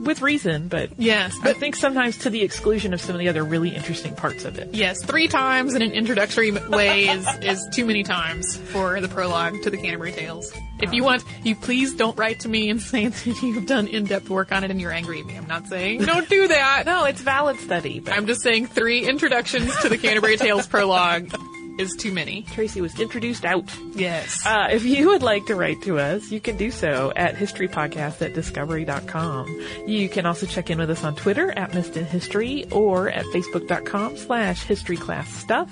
with 0.00 0.22
reason, 0.22 0.68
but 0.68 0.98
yes, 0.98 1.36
I 1.42 1.52
think 1.52 1.76
sometimes 1.76 2.18
to 2.18 2.30
the 2.30 2.42
exclusion 2.42 2.94
of 2.94 3.00
some 3.00 3.14
of 3.14 3.18
the 3.18 3.28
other 3.28 3.44
really 3.44 3.70
interesting 3.70 4.14
parts 4.14 4.44
of 4.44 4.58
it. 4.58 4.70
Yes, 4.72 5.04
three 5.04 5.28
times 5.28 5.74
in 5.74 5.82
an 5.82 5.92
introductory 5.92 6.50
way 6.50 7.08
is 7.08 7.26
is 7.42 7.68
too 7.72 7.84
many 7.84 8.02
times 8.02 8.56
for 8.56 9.00
the 9.00 9.08
prologue 9.08 9.62
to 9.62 9.70
the 9.70 9.76
Canterbury 9.76 10.12
Tales. 10.12 10.52
If 10.80 10.92
you 10.92 11.02
uh-huh. 11.02 11.18
want, 11.22 11.24
you 11.44 11.56
please 11.56 11.94
don't 11.94 12.16
write 12.16 12.40
to 12.40 12.48
me 12.48 12.70
and 12.70 12.80
say 12.82 13.08
that 13.08 13.42
you've 13.42 13.66
done 13.66 13.88
in-depth 13.88 14.30
work 14.30 14.52
on 14.52 14.64
it 14.64 14.70
and 14.70 14.80
you're 14.80 14.92
angry 14.92 15.20
at 15.20 15.26
me. 15.26 15.36
I'm 15.36 15.46
not 15.46 15.66
saying 15.66 16.02
don't 16.02 16.28
do 16.28 16.48
that. 16.48 16.84
No, 16.86 17.04
it's 17.04 17.20
valid 17.20 17.58
study. 17.58 18.00
But... 18.00 18.14
I'm 18.14 18.26
just 18.26 18.42
saying 18.42 18.68
three 18.68 19.06
introductions 19.06 19.76
to 19.82 19.88
the 19.88 19.98
Canterbury 19.98 20.36
Tales 20.36 20.66
prologue 20.66 21.34
is 21.78 21.94
too 21.94 22.12
many. 22.12 22.42
Tracy 22.42 22.80
was 22.80 22.98
introduced 22.98 23.44
out. 23.44 23.64
Yes. 23.94 24.44
Uh, 24.44 24.68
if 24.70 24.84
you 24.84 25.08
would 25.08 25.22
like 25.22 25.46
to 25.46 25.54
write 25.54 25.80
to 25.82 25.98
us, 25.98 26.30
you 26.30 26.40
can 26.40 26.56
do 26.56 26.70
so 26.70 27.12
at 27.16 27.36
historypodcast 27.36 28.20
at 28.20 28.34
discovery.com. 28.34 29.46
You 29.86 30.08
can 30.08 30.26
also 30.26 30.46
check 30.46 30.70
in 30.70 30.78
with 30.78 30.90
us 30.90 31.04
on 31.04 31.14
Twitter 31.14 31.56
at 31.56 31.72
Missed 31.74 31.96
in 31.96 32.04
History 32.04 32.64
or 32.70 33.08
at 33.08 33.24
facebook.com 33.26 34.16
slash 34.16 34.66
historyclassstuff. 34.66 35.68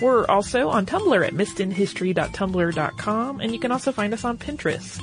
We're 0.00 0.26
also 0.26 0.68
on 0.68 0.86
Tumblr 0.86 1.26
at 1.26 1.34
missedinhistory.tumblr.com 1.34 3.40
and 3.40 3.52
you 3.52 3.60
can 3.60 3.70
also 3.70 3.92
find 3.92 4.12
us 4.12 4.24
on 4.24 4.38
Pinterest. 4.38 5.00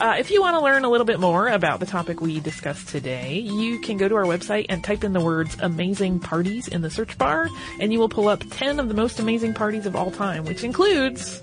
Uh, 0.00 0.16
if 0.18 0.30
you 0.30 0.42
want 0.42 0.54
to 0.54 0.60
learn 0.60 0.84
a 0.84 0.90
little 0.90 1.06
bit 1.06 1.18
more 1.18 1.48
about 1.48 1.80
the 1.80 1.86
topic 1.86 2.20
we 2.20 2.40
discussed 2.40 2.88
today, 2.88 3.38
you 3.38 3.78
can 3.80 3.96
go 3.96 4.06
to 4.08 4.14
our 4.14 4.24
website 4.24 4.66
and 4.68 4.84
type 4.84 5.02
in 5.02 5.14
the 5.14 5.20
words 5.20 5.56
amazing 5.60 6.20
parties 6.20 6.68
in 6.68 6.82
the 6.82 6.90
search 6.90 7.16
bar 7.16 7.48
and 7.80 7.90
you 7.92 7.98
will 7.98 8.10
pull 8.10 8.28
up 8.28 8.44
10 8.50 8.78
of 8.78 8.88
the 8.88 8.94
most 8.94 9.18
amazing 9.18 9.54
parties 9.54 9.86
of 9.86 9.93
all 9.94 10.10
time, 10.10 10.44
which 10.44 10.64
includes 10.64 11.40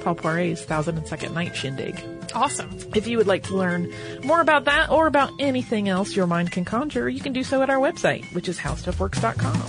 Paul 0.00 0.14
Poiret's 0.16 0.62
Thousand 0.62 0.98
and 0.98 1.06
Second 1.06 1.34
Night 1.34 1.56
Shindig. 1.56 2.02
Awesome. 2.34 2.76
If 2.94 3.06
you 3.06 3.16
would 3.16 3.26
like 3.26 3.44
to 3.44 3.54
learn 3.56 3.92
more 4.24 4.40
about 4.40 4.64
that 4.64 4.90
or 4.90 5.06
about 5.06 5.32
anything 5.38 5.88
else 5.88 6.16
your 6.16 6.26
mind 6.26 6.50
can 6.50 6.64
conjure, 6.64 7.08
you 7.08 7.20
can 7.20 7.32
do 7.32 7.44
so 7.44 7.62
at 7.62 7.70
our 7.70 7.78
website, 7.78 8.24
which 8.34 8.48
is 8.48 8.58
howstuffworks.com. 8.58 9.60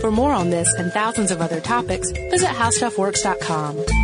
For 0.00 0.12
more 0.12 0.32
on 0.32 0.50
this 0.50 0.72
and 0.78 0.92
thousands 0.92 1.30
of 1.30 1.40
other 1.40 1.60
topics, 1.60 2.10
visit 2.12 2.48
howstuffworks.com. 2.48 3.97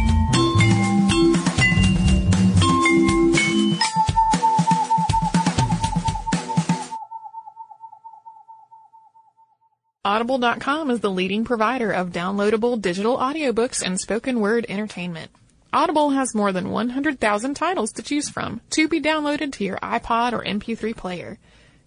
Audible.com 10.06 10.90
is 10.90 11.00
the 11.00 11.10
leading 11.10 11.44
provider 11.44 11.90
of 11.90 12.12
downloadable 12.12 12.78
digital 12.78 13.16
audiobooks 13.16 13.82
and 13.82 13.98
spoken 13.98 14.38
word 14.40 14.66
entertainment. 14.68 15.30
Audible 15.72 16.10
has 16.10 16.34
more 16.34 16.52
than 16.52 16.68
100,000 16.68 17.54
titles 17.54 17.90
to 17.92 18.02
choose 18.02 18.28
from 18.28 18.60
to 18.68 18.86
be 18.86 19.00
downloaded 19.00 19.54
to 19.54 19.64
your 19.64 19.78
iPod 19.78 20.34
or 20.34 20.44
MP3 20.44 20.94
player. 20.94 21.38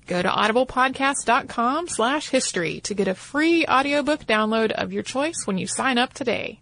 Go 0.08 0.20
to 0.24 0.30
audiblepodcast.com 0.30 1.90
slash 1.90 2.30
history 2.30 2.80
to 2.82 2.96
get 2.96 3.08
a 3.08 3.14
free 3.14 3.68
audiobook 3.68 4.26
download 4.26 4.72
of 4.72 4.92
your 4.92 5.04
choice 5.04 5.46
when 5.46 5.60
you 5.60 5.68
sign 5.68 6.00
up 6.00 6.14
today. 6.14 6.62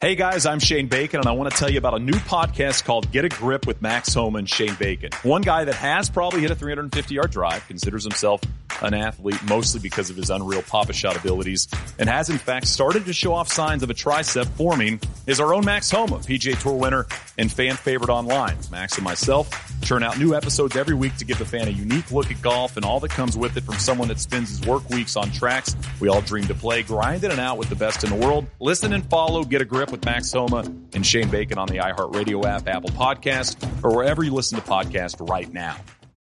Hey 0.00 0.16
guys, 0.16 0.44
I'm 0.44 0.58
Shane 0.58 0.88
Bacon, 0.88 1.20
and 1.20 1.28
I 1.28 1.32
want 1.32 1.50
to 1.50 1.56
tell 1.56 1.70
you 1.70 1.78
about 1.78 1.94
a 1.94 1.98
new 1.98 2.12
podcast 2.12 2.84
called 2.84 3.10
Get 3.10 3.24
a 3.24 3.30
Grip 3.30 3.66
with 3.66 3.80
Max 3.80 4.12
Homa 4.12 4.38
and 4.38 4.50
Shane 4.50 4.74
Bacon. 4.74 5.08
One 5.22 5.40
guy 5.40 5.64
that 5.64 5.76
has 5.76 6.10
probably 6.10 6.42
hit 6.42 6.50
a 6.50 6.54
350 6.54 7.14
yard 7.14 7.30
drive, 7.30 7.66
considers 7.68 8.02
himself 8.02 8.42
an 8.82 8.92
athlete 8.92 9.40
mostly 9.48 9.80
because 9.80 10.10
of 10.10 10.16
his 10.16 10.28
unreal 10.30 10.60
papa 10.62 10.92
shot 10.92 11.16
abilities, 11.16 11.68
and 11.98 12.08
has 12.08 12.28
in 12.28 12.36
fact 12.36 12.66
started 12.66 13.06
to 13.06 13.14
show 13.14 13.32
off 13.32 13.48
signs 13.48 13.82
of 13.82 13.88
a 13.88 13.94
tricep 13.94 14.46
forming, 14.48 15.00
is 15.26 15.40
our 15.40 15.54
own 15.54 15.64
Max 15.64 15.90
Homa, 15.90 16.18
PGA 16.18 16.60
Tour 16.60 16.74
winner 16.74 17.06
and 17.38 17.50
fan 17.50 17.74
favorite 17.74 18.10
online. 18.10 18.56
Max 18.70 18.96
and 18.96 19.04
myself 19.04 19.48
churn 19.82 20.02
out 20.02 20.18
new 20.18 20.34
episodes 20.34 20.76
every 20.76 20.94
week 20.94 21.14
to 21.16 21.24
give 21.24 21.38
the 21.38 21.44
fan 21.44 21.68
a 21.68 21.70
unique 21.70 22.10
look 22.10 22.30
at 22.30 22.40
golf 22.42 22.76
and 22.76 22.84
all 22.84 23.00
that 23.00 23.10
comes 23.10 23.36
with 23.36 23.56
it 23.56 23.62
from 23.62 23.74
someone 23.76 24.08
that 24.08 24.18
spends 24.18 24.50
his 24.50 24.66
work 24.66 24.88
weeks 24.90 25.16
on 25.16 25.30
tracks 25.30 25.76
we 26.00 26.08
all 26.08 26.20
dream 26.20 26.44
to 26.46 26.54
play, 26.54 26.82
grinding 26.82 27.30
it 27.30 27.32
and 27.32 27.40
out 27.40 27.56
with 27.56 27.68
the 27.68 27.74
best 27.74 28.04
in 28.04 28.10
the 28.10 28.16
world. 28.16 28.46
Listen 28.60 28.92
and 28.92 29.08
follow 29.08 29.44
Get 29.44 29.62
a 29.62 29.64
Grip 29.84 29.92
with 29.92 30.04
Max 30.06 30.32
Homa 30.32 30.60
and 30.94 31.04
Shane 31.04 31.28
Bacon 31.28 31.58
on 31.58 31.68
the 31.68 31.76
iHeartRadio 31.76 32.46
app, 32.46 32.68
Apple 32.68 32.88
Podcast, 32.90 33.62
or 33.84 33.94
wherever 33.94 34.24
you 34.24 34.32
listen 34.32 34.58
to 34.58 34.64
podcasts 34.64 35.28
right 35.28 35.52
now. 35.52 35.76